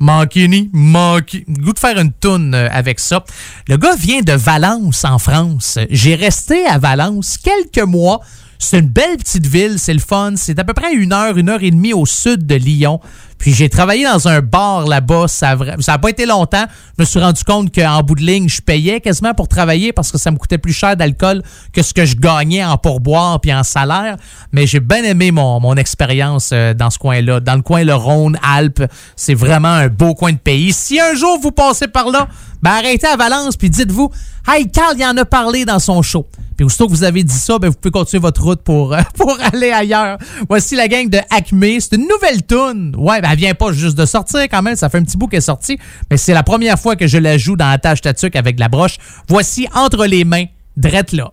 [0.00, 1.44] Mankini, Mankini.
[1.48, 3.24] Goût de faire une toune euh, avec ça.
[3.68, 5.78] Le gars vient de Valence, en France.
[5.90, 8.20] J'ai resté à Valence quelques mois.
[8.60, 10.32] C'est une belle petite ville, c'est le fun.
[10.36, 13.00] C'est à peu près une heure, une heure et demie au sud de Lyon.
[13.38, 15.28] Puis j'ai travaillé dans un bar là-bas.
[15.28, 16.64] Ça n'a pas été longtemps.
[16.96, 20.10] Je me suis rendu compte qu'en bout de ligne, je payais quasiment pour travailler parce
[20.10, 21.42] que ça me coûtait plus cher d'alcool
[21.72, 24.16] que ce que je gagnais en pourboire puis en salaire.
[24.52, 27.40] Mais j'ai bien aimé mon, mon expérience euh, dans ce coin-là.
[27.40, 28.82] Dans le coin le Rhône, Alpes,
[29.16, 30.72] c'est vraiment un beau coin de pays.
[30.72, 32.28] Si un jour vous passez par là,
[32.62, 34.10] ben arrêtez à Valence puis dites-vous,
[34.46, 36.26] hey, Carl, il en a parlé dans son show.
[36.56, 39.00] Puis aussitôt que vous avez dit ça, ben vous pouvez continuer votre route pour, euh,
[39.16, 40.18] pour aller ailleurs.
[40.48, 41.64] Voici la gang de Acme.
[41.78, 42.94] C'est une nouvelle tune.
[42.98, 44.74] Ouais, ben elle vient pas juste de sortir quand même.
[44.74, 45.78] Ça fait un petit bout qu'elle est sortie.
[46.10, 48.68] Mais c'est la première fois que je la joue dans la tâche tatuc avec la
[48.68, 48.96] broche.
[49.28, 51.32] Voici Entre les mains, drette là.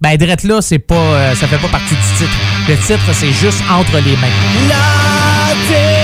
[0.00, 2.36] Ben drette là, c'est pas, euh, ça fait pas partie du titre.
[2.68, 4.28] Le titre, c'est juste Entre les mains.
[4.68, 5.95] La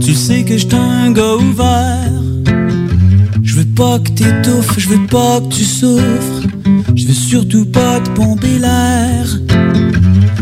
[0.00, 2.22] Tu sais que j'suis un gars ouvert.
[3.42, 6.48] Je veux pas que t'étouffes, je veux pas que tu souffres.
[6.96, 9.26] Je veux surtout pas te pomper l'air.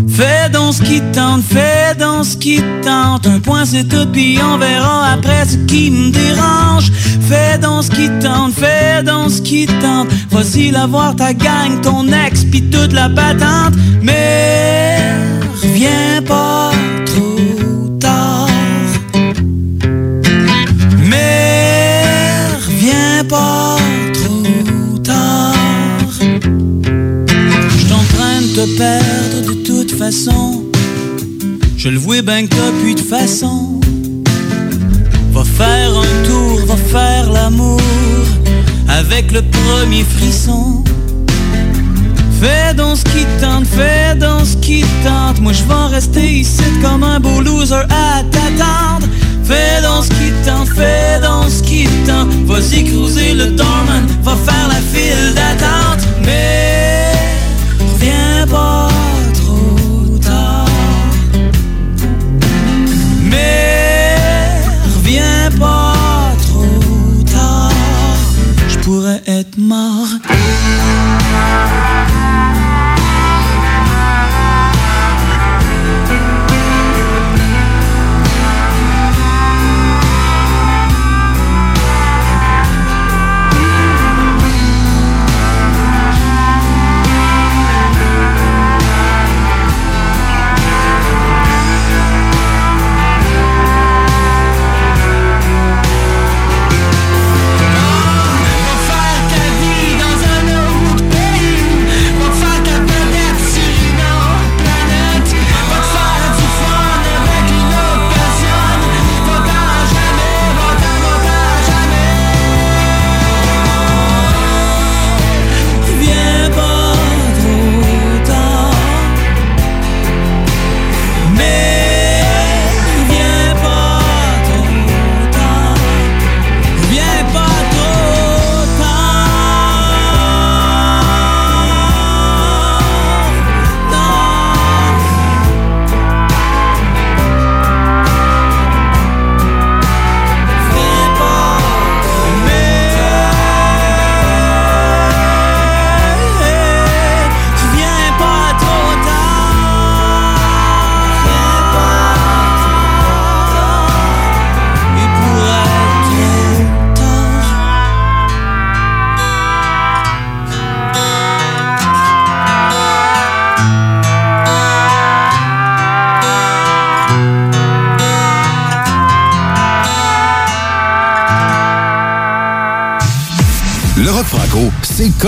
[0.09, 3.27] Fais donc ce qui tente, fais donc ce qui tente.
[3.27, 6.93] Un point c'est tout, puis on verra après ce qui me dérange.
[7.29, 10.09] Fais donc ce qui tente, fais donc ce qui tente.
[10.31, 13.75] Voici la voir ta gang, ton ex, puis toute la patente.
[14.03, 14.99] Mais
[15.63, 16.71] reviens pas
[28.79, 30.65] de toute façon.
[31.77, 33.81] Je le vois ben que plus de façon.
[35.33, 37.81] Va faire un tour, va faire l'amour
[38.89, 40.85] avec le premier frisson.
[42.41, 45.41] Fais donc ce qui tente, fais donc ce qui tente.
[45.41, 49.09] Moi je vais rester ici comme un beau loser à t'attendre.
[49.43, 52.29] Fais donc ce qui tente, fais donc ce qui tente.
[52.47, 56.07] Vas-y cruiser le dormant, va faire la file d'attente.
[56.25, 56.98] Mais
[58.51, 59.18] pas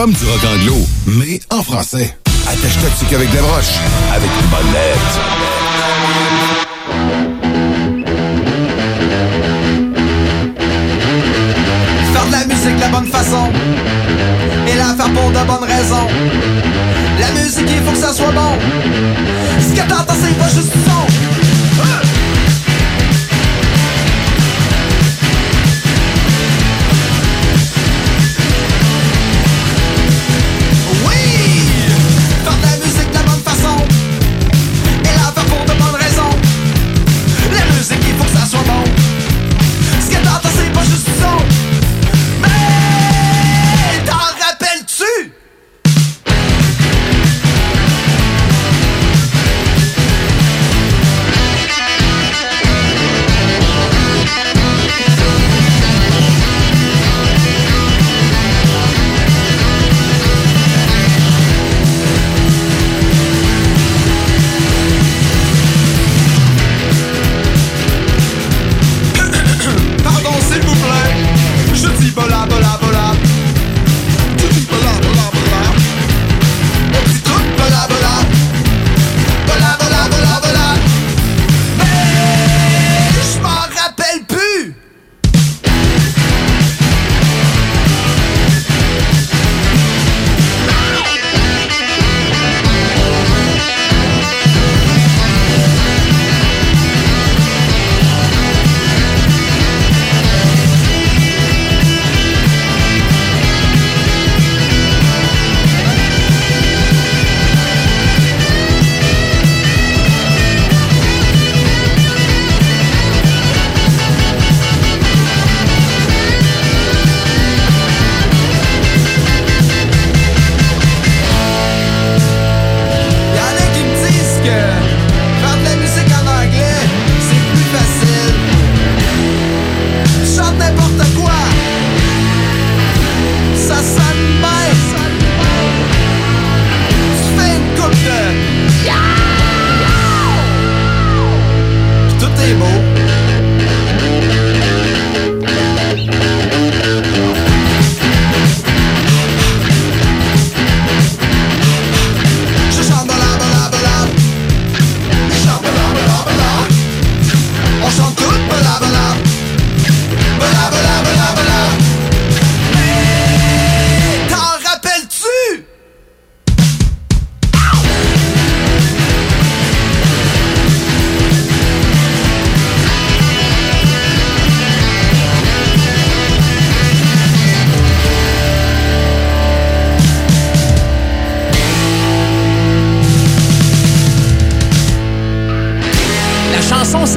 [0.00, 2.16] comme du rock anglo, mais en français.
[2.48, 3.76] Attache-toi dessus qu'avec des broches,
[4.10, 4.72] avec une bonne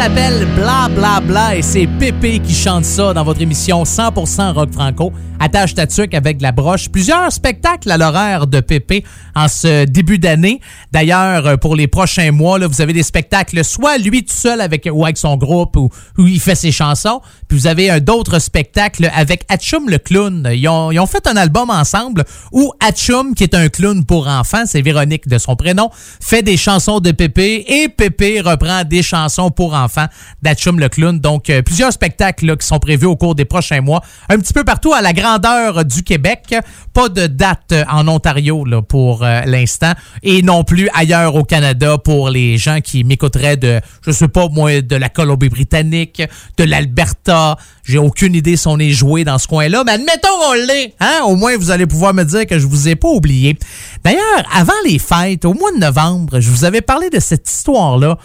[0.04, 4.74] s'appelle Bla Bla Bla et c'est Pépé qui chante ça dans votre émission 100% rock
[4.74, 5.14] franco.
[5.40, 6.90] Attache ta tuque avec la broche.
[6.90, 9.04] Plusieurs spectacles à l'horaire de Pépé
[9.36, 10.62] en ce début d'année.
[10.92, 14.62] D'ailleurs, euh, pour les prochains mois, là, vous avez des spectacles soit lui tout seul
[14.62, 17.22] avec ou avec son groupe ou où il fait ses chansons.
[17.48, 20.50] Puis vous avez un d'autres spectacles avec Hatchum le clown.
[20.54, 24.28] Ils ont, ils ont fait un album ensemble où Hatchum, qui est un clown pour
[24.28, 25.90] enfants, c'est Véronique de son prénom,
[26.22, 29.93] fait des chansons de Pépé et Pépé reprend des chansons pour enfants
[30.42, 31.20] d'Hatchum le clown.
[31.20, 34.64] Donc, euh, plusieurs spectacles qui sont prévus au cours des prochains mois, un petit peu
[34.64, 36.56] partout à la grandeur du Québec.
[36.94, 41.98] Pas de date euh, en Ontario pour euh, l'instant et non plus ailleurs au Canada
[41.98, 46.22] pour les gens qui m'écouteraient de, je sais pas moi, de la Colombie-Britannique,
[46.58, 47.58] de l'Alberta.
[47.84, 50.94] J'ai aucune idée si on est joué dans ce coin-là, mais admettons on l'est.
[51.00, 51.22] Hein?
[51.26, 53.58] Au moins, vous allez pouvoir me dire que je vous ai pas oublié.
[54.04, 58.18] D'ailleurs, avant les fêtes, au mois de novembre, je vous avais parlé de cette histoire-là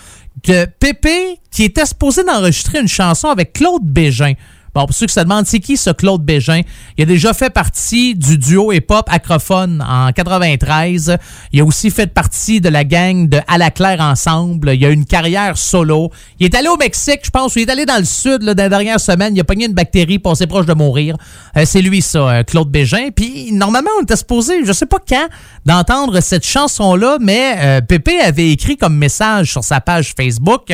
[0.42, 4.34] que Pépé, qui était supposé d'enregistrer une chanson avec Claude Bégin.
[4.78, 6.60] Bon, pour ceux qui se demandent, c'est qui ce Claude Bégin?
[6.96, 11.18] Il a déjà fait partie du duo hip-hop Acrophone en 93.
[11.52, 14.70] Il a aussi fait partie de la gang de À la Claire Ensemble.
[14.76, 16.12] Il a une carrière solo.
[16.38, 18.54] Il est allé au Mexique, je pense, ou il est allé dans le sud là,
[18.54, 19.34] dans la dernière semaine.
[19.34, 21.16] Il a pogné une bactérie, passé proche de mourir.
[21.56, 23.08] Euh, c'est lui, ça, euh, Claude Bégin.
[23.10, 25.26] Puis, normalement, on était supposé, je sais pas quand,
[25.66, 30.72] d'entendre cette chanson-là, mais euh, Pépé avait écrit comme message sur sa page Facebook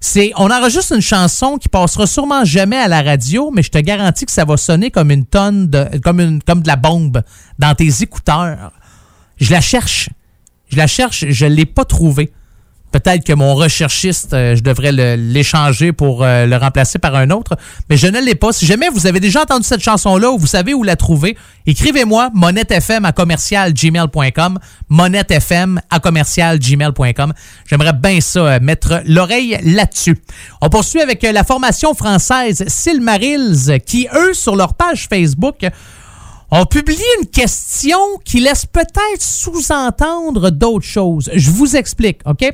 [0.00, 3.78] c'est on enregistre une chanson qui passera sûrement jamais à la radio, mais je te
[3.78, 7.22] garantis que ça va sonner comme une tonne de comme de la bombe
[7.58, 8.72] dans tes écouteurs.
[9.36, 10.08] Je la cherche.
[10.70, 12.32] Je la cherche, je l'ai pas trouvée.
[12.92, 17.56] Peut-être que mon recherchiste, euh, je devrais l'échanger pour euh, le remplacer par un autre,
[17.88, 18.52] mais je ne l'ai pas.
[18.52, 21.36] Si jamais vous avez déjà entendu cette chanson-là ou vous savez où la trouver,
[21.66, 24.58] écrivez-moi monettefm à commercial gmail.com,
[24.88, 27.32] monettefm à commercial gmail.com.
[27.68, 30.18] J'aimerais bien ça, euh, mettre l'oreille là-dessus.
[30.60, 35.64] On poursuit avec la formation française Silmarils qui, eux, sur leur page Facebook,
[36.50, 41.30] ont publié une question qui laisse peut-être sous-entendre d'autres choses.
[41.34, 42.44] Je vous explique, OK?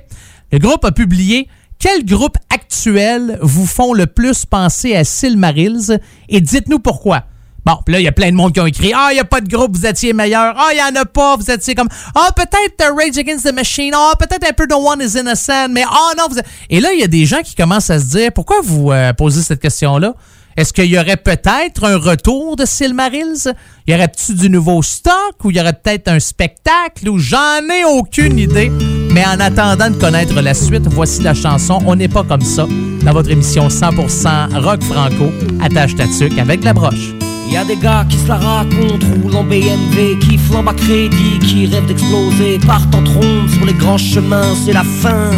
[0.53, 1.49] Le groupe a publié
[1.79, 7.25] quel groupe actuel vous font le plus penser à Silmarils et dites-nous pourquoi.
[7.65, 9.25] Bon, là, il y a plein de monde qui ont écrit Ah, il n'y a
[9.25, 10.55] pas de groupe, vous étiez meilleur.
[10.57, 13.53] Ah, il n'y en a pas, vous étiez comme Ah, peut-être euh, Rage Against the
[13.53, 13.93] Machine.
[13.93, 15.69] Ah, peut-être un peu No One is Innocent.
[15.71, 17.99] Mais ah, non, vous êtes- Et là, il y a des gens qui commencent à
[17.99, 20.15] se dire Pourquoi vous euh, posez cette question-là
[20.57, 23.53] est-ce qu'il y aurait peut-être un retour de Silmarils?
[23.87, 28.39] Y aurait-tu du nouveau stock ou y aurait peut-être un spectacle ou j'en ai aucune
[28.39, 28.73] idée.
[29.13, 32.67] Mais en attendant de connaître la suite, voici la chanson On n'est pas comme ça
[33.03, 35.31] dans votre émission 100% rock franco.
[35.63, 36.05] Attache ta
[36.41, 37.15] avec la broche.
[37.51, 41.39] Y a des gars qui se la racontent, roulent en BMW, qui flambent à crédit,
[41.39, 45.31] qui rêvent d'exploser, partent en trombe sur les grands chemins, c'est la fin.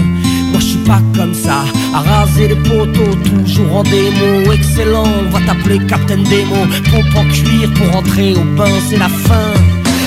[0.69, 1.65] Suis pas comme ça,
[1.95, 6.57] à raser les poteaux, toujours en démo, excellent, on va t'appeler Captain Demo,
[6.91, 9.55] pompe en cuir pour entrer au bain, c'est la fin.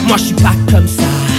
[0.08, 1.31] Moi je suis pas comme ça.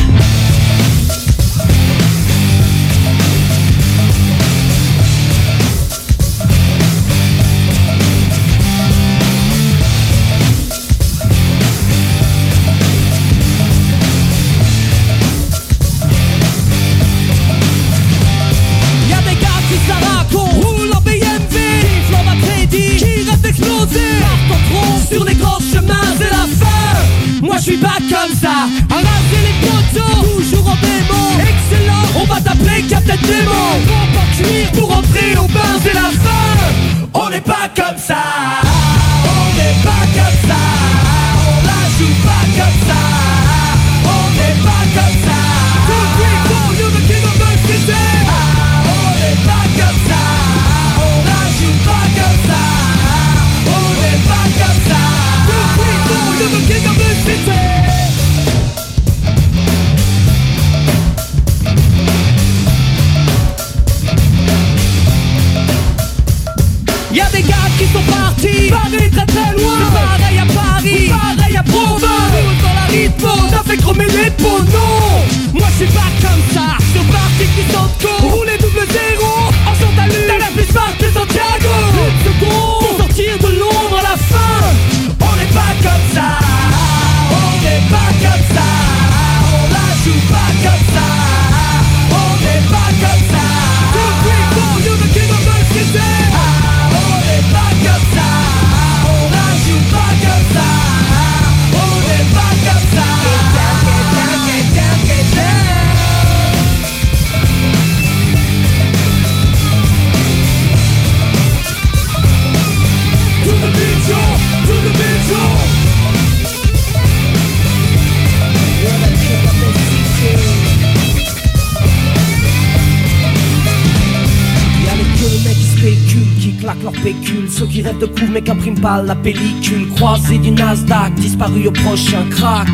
[129.01, 129.89] La pellicule.
[129.97, 132.69] Croisé du Nasdaq, disparu au prochain crack.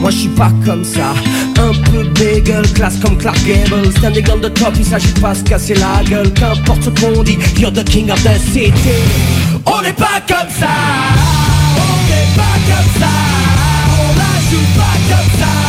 [0.00, 1.12] Moi je suis pas comme ça,
[1.58, 3.92] un peu bagel, classe comme Clark Gable.
[3.98, 6.32] Standing on the top, il s'agit pas se casser la gueule.
[6.32, 8.72] Qu'importe ce qu'on dit, you're the king of the city.
[9.66, 10.74] On n'est pas comme ça,
[11.76, 13.12] on n'est pas comme ça,
[14.00, 15.59] on la joue pas comme ça.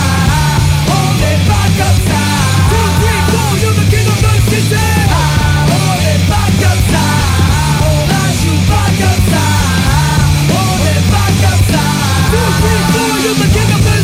[13.33, 14.00] Three, four, you're the king of the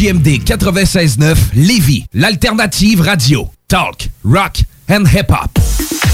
[0.00, 3.50] CJMD 96.9 Lévis, l'alternative radio.
[3.68, 5.59] Talk, rock and hip-hop.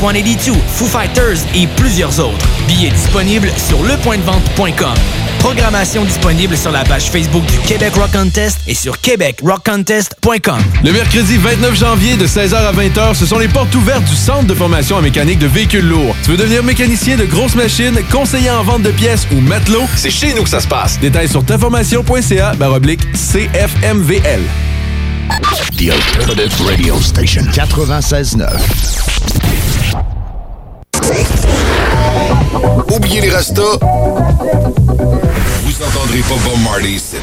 [0.00, 2.46] Blink-182, Foo Fighters et plusieurs autres.
[2.66, 4.94] Billets disponibles sur lepointdevente.com.
[5.40, 10.58] Programmation disponible sur la page Facebook du Québec Rock Contest et sur québecrockcontest.com.
[10.84, 14.46] Le mercredi 29 janvier de 16h à 20h, ce sont les portes ouvertes du Centre
[14.46, 16.14] de formation en mécanique de véhicules lourds.
[16.24, 19.84] Tu veux devenir mécanicien de grosses machines, conseiller en vente de pièces ou matelot?
[19.96, 20.98] C'est chez nous que ça se passe.
[21.00, 24.40] Détails sur taformation.ca baroblique CFMVL.
[25.28, 28.46] The Alternative Radio Station 96.9.
[32.94, 33.78] Oubliez les restos.
[35.64, 37.16] Vous entendrez pas Bob Marley ici.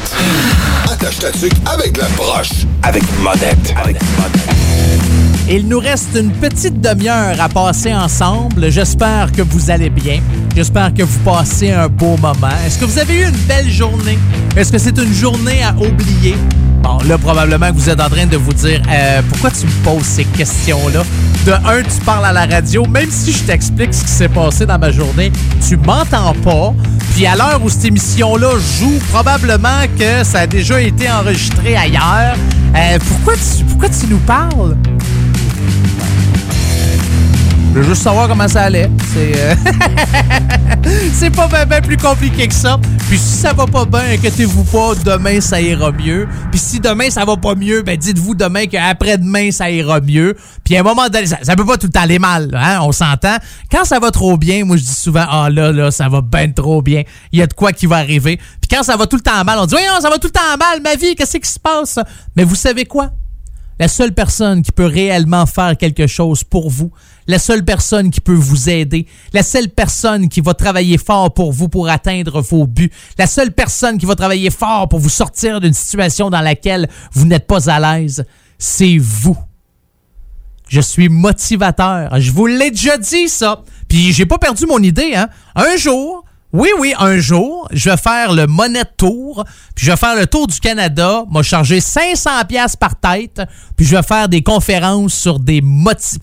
[0.84, 2.66] Attache ta tuque avec la broche.
[2.82, 3.74] Avec modette.
[3.82, 3.96] Avec
[5.48, 8.70] Il nous reste une petite demi-heure à passer ensemble.
[8.70, 10.20] J'espère que vous allez bien.
[10.54, 12.48] J'espère que vous passez un beau moment.
[12.66, 14.18] Est-ce que vous avez eu une belle journée?
[14.56, 16.36] Est-ce que c'est une journée à oublier?
[16.88, 19.84] Bon, là, probablement que vous êtes en train de vous dire euh, pourquoi tu me
[19.84, 21.02] poses ces questions-là?
[21.44, 24.64] De un, tu parles à la radio, même si je t'explique ce qui s'est passé
[24.64, 25.30] dans ma journée,
[25.68, 26.72] tu m'entends pas.
[27.14, 32.36] Puis à l'heure où cette émission-là joue, probablement que ça a déjà été enregistré ailleurs.
[32.74, 34.74] Euh, pourquoi, tu, pourquoi tu nous parles?
[37.74, 38.88] Je veux juste savoir comment ça allait.
[39.12, 39.34] C'est
[41.26, 42.80] euh, pas bien plus compliqué que ça.
[43.08, 46.28] Puis si ça va pas bien, inquiétez-vous pas, demain ça ira mieux.
[46.50, 50.36] Puis si demain ça va pas mieux, ben dites-vous demain qu'après-demain ça ira mieux.
[50.62, 53.38] Puis à un moment donné, ça, peut pas tout aller mal, hein, on s'entend.
[53.72, 56.50] Quand ça va trop bien, moi je dis souvent ah là là, ça va bien
[56.50, 57.02] trop bien.
[57.32, 58.36] Il y a de quoi qui va arriver.
[58.36, 60.32] Puis quand ça va tout le temps mal, on dit voyons, ça va tout le
[60.32, 61.98] temps mal, ma vie, qu'est-ce qui se passe
[62.36, 63.12] Mais vous savez quoi?
[63.78, 66.90] La seule personne qui peut réellement faire quelque chose pour vous,
[67.26, 71.52] la seule personne qui peut vous aider, la seule personne qui va travailler fort pour
[71.52, 75.60] vous pour atteindre vos buts, la seule personne qui va travailler fort pour vous sortir
[75.60, 78.24] d'une situation dans laquelle vous n'êtes pas à l'aise,
[78.58, 79.36] c'est vous.
[80.68, 82.20] Je suis motivateur.
[82.20, 83.62] Je vous l'ai déjà dit, ça.
[83.88, 85.28] Puis j'ai pas perdu mon idée, hein.
[85.54, 89.44] Un jour, oui, oui, un jour, je vais faire le Money Tour,
[89.74, 93.42] puis je vais faire le tour du Canada, m'a chargé 500 pièces par tête,
[93.76, 95.62] puis je vais faire des conférences sur des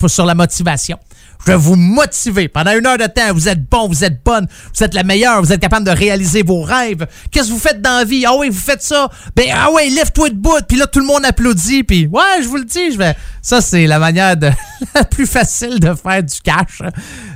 [0.08, 0.98] sur la motivation.
[1.44, 3.32] Je vais vous motiver pendant une heure de temps.
[3.32, 6.42] Vous êtes bon, vous êtes bonne, vous êtes la meilleure, vous êtes capable de réaliser
[6.42, 7.06] vos rêves.
[7.30, 8.24] Qu'est-ce que vous faites dans la vie?
[8.26, 9.08] Ah oui, vous faites ça.
[9.34, 10.60] Ben, ah ouais, lève-toi de bout.
[10.68, 11.84] Puis là, tout le monde applaudit.
[11.84, 13.14] Puis ouais, je vous le dis, je vais.
[13.42, 14.34] Ça, c'est la manière
[14.94, 16.82] la plus facile de faire du cash.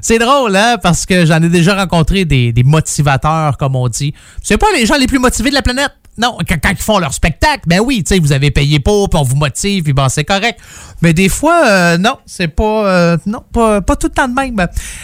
[0.02, 4.14] C'est drôle, hein, parce que j'en ai déjà rencontré des, des motivateurs, comme on dit.
[4.42, 5.92] C'est pas les gens les plus motivés de la planète.
[6.20, 9.18] Non, quand, ils font leur spectacle, ben oui, tu sais, vous avez payé pour, puis
[9.18, 10.60] on vous motive, puis bon, c'est correct.
[11.00, 14.34] Mais des fois, euh, non, c'est pas, euh, non, pas, pas tout le temps de
[14.34, 14.54] même.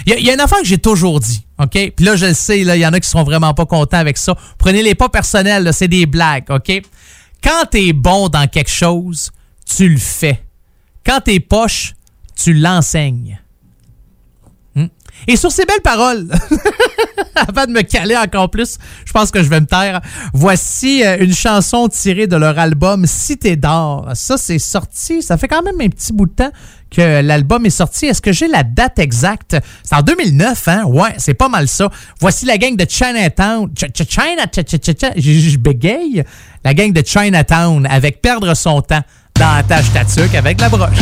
[0.06, 1.70] Il y, a- une affaire que j'ai toujours dit, OK?
[1.97, 4.18] Puis là, je le sais, il y en a qui seront vraiment pas contents avec
[4.18, 4.36] ça.
[4.59, 6.82] Prenez-les pas personnels, c'est des blagues, OK?
[7.43, 9.30] Quand t'es bon dans quelque chose,
[9.64, 10.43] tu le fais.
[11.05, 11.94] Quand t'es poche,
[12.34, 13.40] tu l'enseignes.
[15.28, 16.28] Et sur ces belles paroles,
[17.34, 20.01] avant de me caler encore plus, je pense que je vais me taire.
[20.32, 24.09] Voici euh, une chanson tirée de leur album Cité d'or.
[24.14, 26.51] Ça, c'est sorti, ça fait quand même un petit bout de temps
[26.90, 28.06] que l'album est sorti.
[28.06, 29.56] Est-ce que j'ai la date exacte?
[29.82, 30.84] C'est en 2009, hein?
[30.84, 31.90] Ouais, c'est pas mal ça.
[32.20, 33.68] Voici la gang de Chinatown.
[33.76, 36.24] Ch- ch- China, ch- ch- ch- ch- je bégaye.
[36.64, 39.02] La gang de Chinatown avec Perdre son temps
[39.38, 40.97] dans la tâche tatuc avec la broche.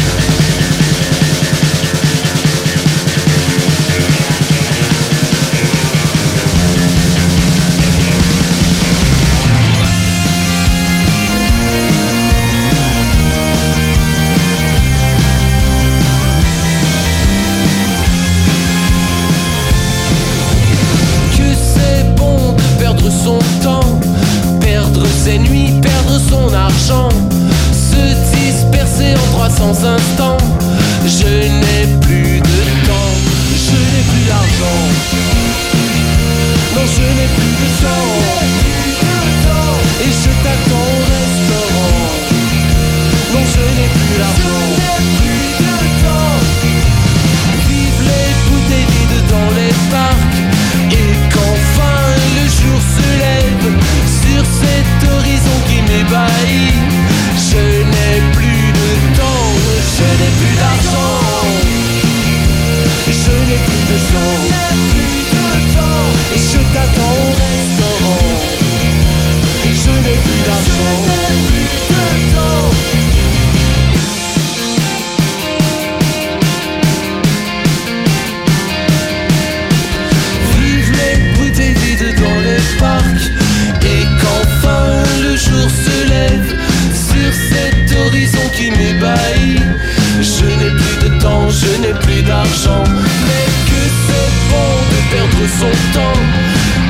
[92.54, 96.20] Mais que c'est bon de perdre son temps?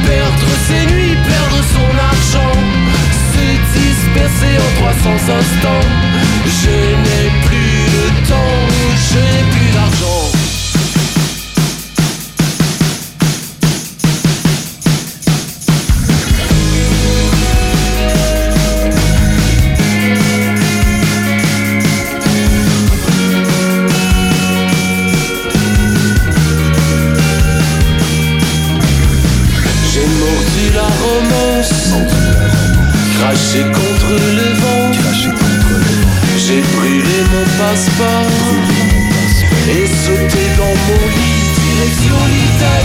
[0.04, 2.56] Perdre ses nuits, perdre son argent.
[3.32, 3.46] Se
[3.78, 5.10] disperser en 300
[5.40, 5.86] instants.
[6.62, 8.60] Je n'ai plus de temps,
[9.08, 9.63] je n'ai plus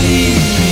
[0.10, 0.69] You.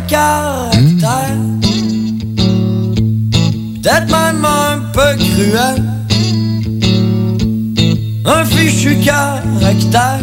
[0.00, 1.36] caractère,
[3.82, 5.82] peut-être même un peu cruel,
[8.24, 10.20] un fichu caractère.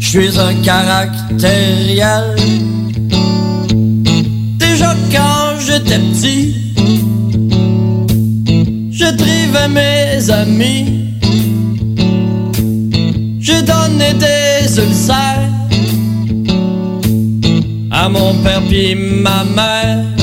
[0.00, 2.36] Je suis un caractériel.
[4.58, 6.54] Déjà quand j'étais petit,
[8.90, 11.00] je trivais mes amis.
[13.40, 15.53] Je donnais des ulcères
[18.08, 20.13] mon père puis ma mère.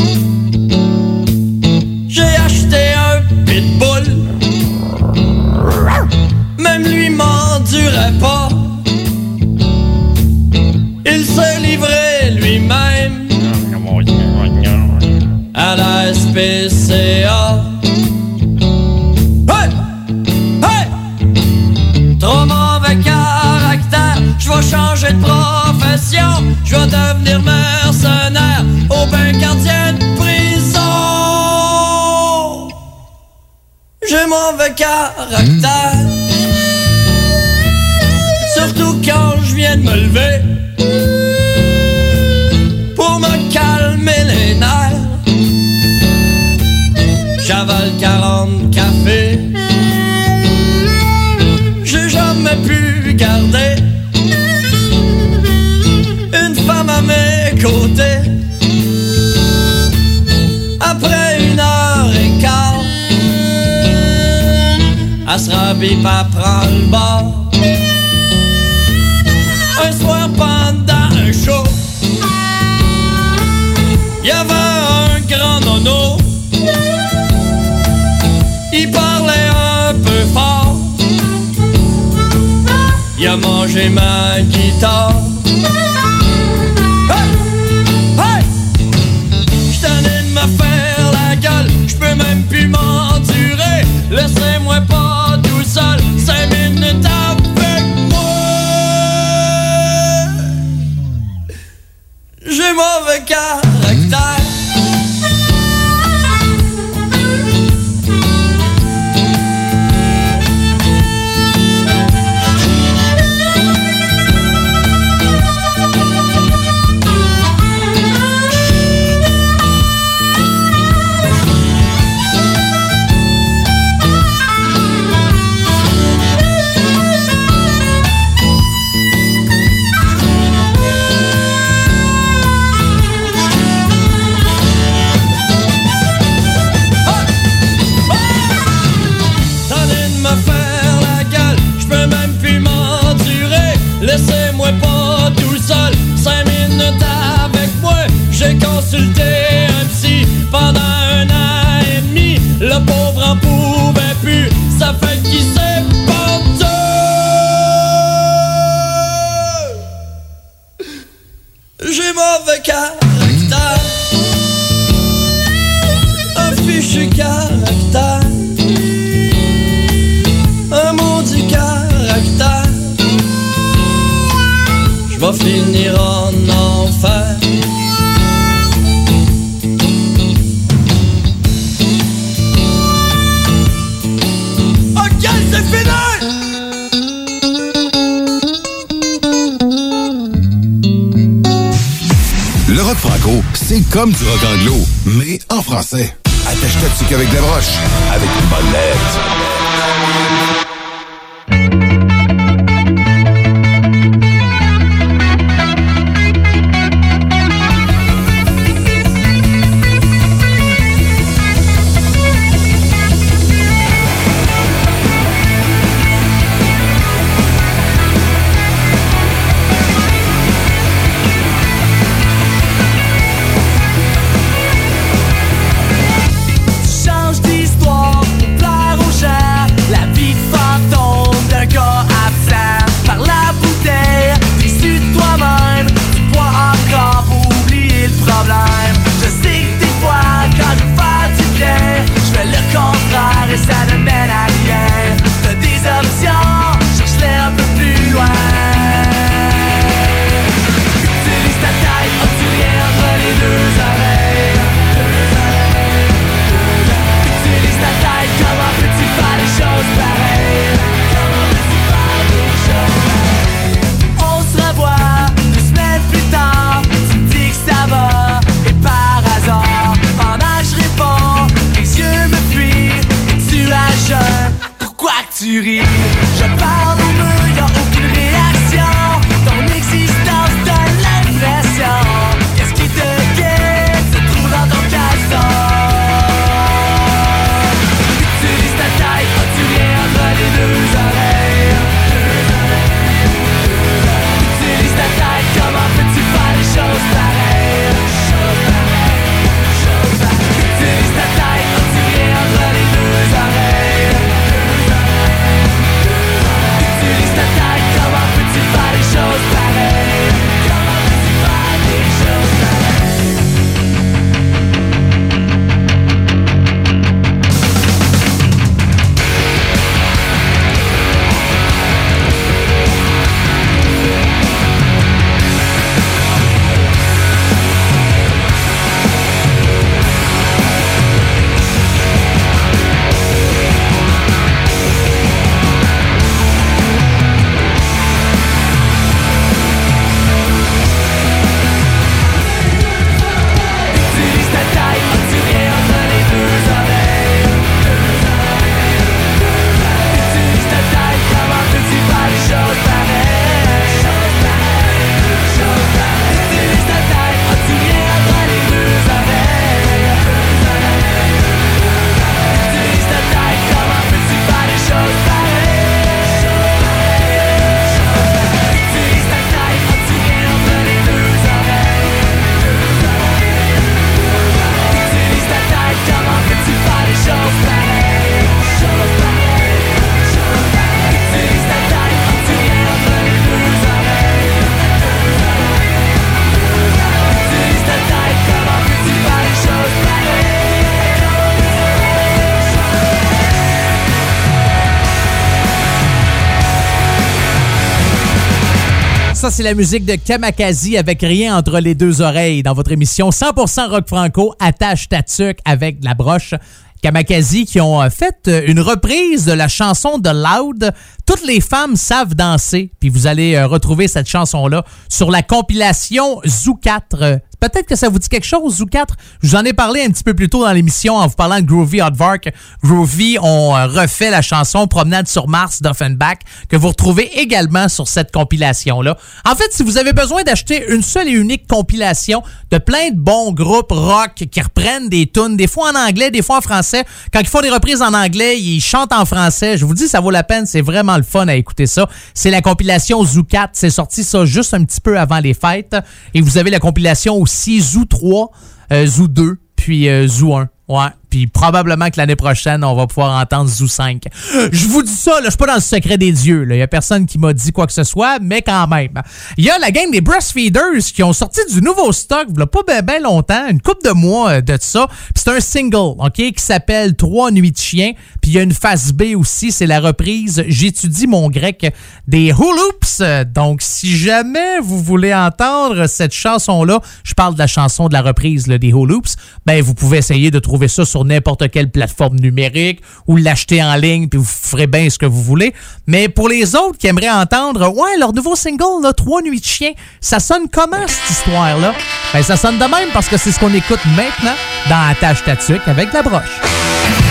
[399.61, 404.07] La musique de Kamakazi avec rien entre les deux oreilles dans votre émission 100% rock
[404.07, 405.21] franco, attache ta
[405.65, 406.55] avec la broche.
[407.01, 410.91] Kamakazi qui ont euh, fait euh, une reprise de la chanson de Loud.
[411.25, 412.91] Toutes les femmes savent danser.
[412.99, 417.39] Puis vous allez euh, retrouver cette chanson-là sur la compilation Zoo 4.
[417.61, 419.15] Peut-être que ça vous dit quelque chose, Zoo 4.
[419.43, 421.57] Je vous en ai parlé un petit peu plus tôt dans l'émission en vous parlant
[421.57, 422.51] de Groovy Hardvark.
[422.83, 426.39] Groovy ont euh, refait la chanson Promenade sur Mars d'Offenbach
[426.69, 429.15] que vous retrouvez également sur cette compilation-là.
[429.45, 433.17] En fait, si vous avez besoin d'acheter une seule et unique compilation de plein de
[433.17, 437.05] bons groupes rock qui reprennent des tunes, des fois en anglais, des fois en français,
[437.31, 439.77] quand ils font des reprises en anglais, ils chantent en français.
[439.77, 440.65] Je vous dis, ça vaut la peine.
[440.65, 442.09] C'est vraiment le fun à écouter ça.
[442.33, 443.69] C'est la compilation Zoo 4.
[443.73, 445.95] C'est sorti ça juste un petit peu avant les fêtes.
[446.33, 448.51] Et vous avez la compilation aussi Zoo 3,
[448.91, 450.69] euh, Zoo 2, puis euh, Zoo 1.
[450.87, 451.09] Ouais.
[451.31, 454.23] Puis probablement que l'année prochaine, on va pouvoir entendre Zoo 5.
[454.71, 456.67] Je vous dis ça, là, je suis pas dans le secret des dieux.
[456.69, 459.21] Il y a personne qui m'a dit quoi que ce soit, mais quand même.
[459.57, 462.81] Il y a la gang des Breastfeeders qui ont sorti du nouveau stock, il pas
[462.85, 465.07] bien ben longtemps, une couple de mois euh, de ça.
[465.07, 468.11] Puis c'est un single, OK, qui s'appelle Trois nuits de chien.
[468.41, 471.93] Puis il y a une phase B aussi, c'est la reprise J'étudie mon grec
[472.27, 473.21] des Hooloops.
[473.53, 478.21] Donc si jamais vous voulez entendre cette chanson-là, je parle de la chanson de la
[478.21, 479.35] reprise des Hooloops,
[479.65, 483.95] ben vous pouvez essayer de trouver ça sur n'importe quelle plateforme numérique ou l'acheter en
[483.95, 485.73] ligne, puis vous ferez bien ce que vous voulez.
[486.07, 489.65] Mais pour les autres qui aimeraient entendre, ouais, leur nouveau single, là, Trois nuits de
[489.65, 491.93] chien, ça sonne comment cette histoire-là?
[492.33, 494.55] Ben, ça sonne de même parce que c'est ce qu'on écoute maintenant
[494.89, 497.30] dans Attache Tatuc avec la broche.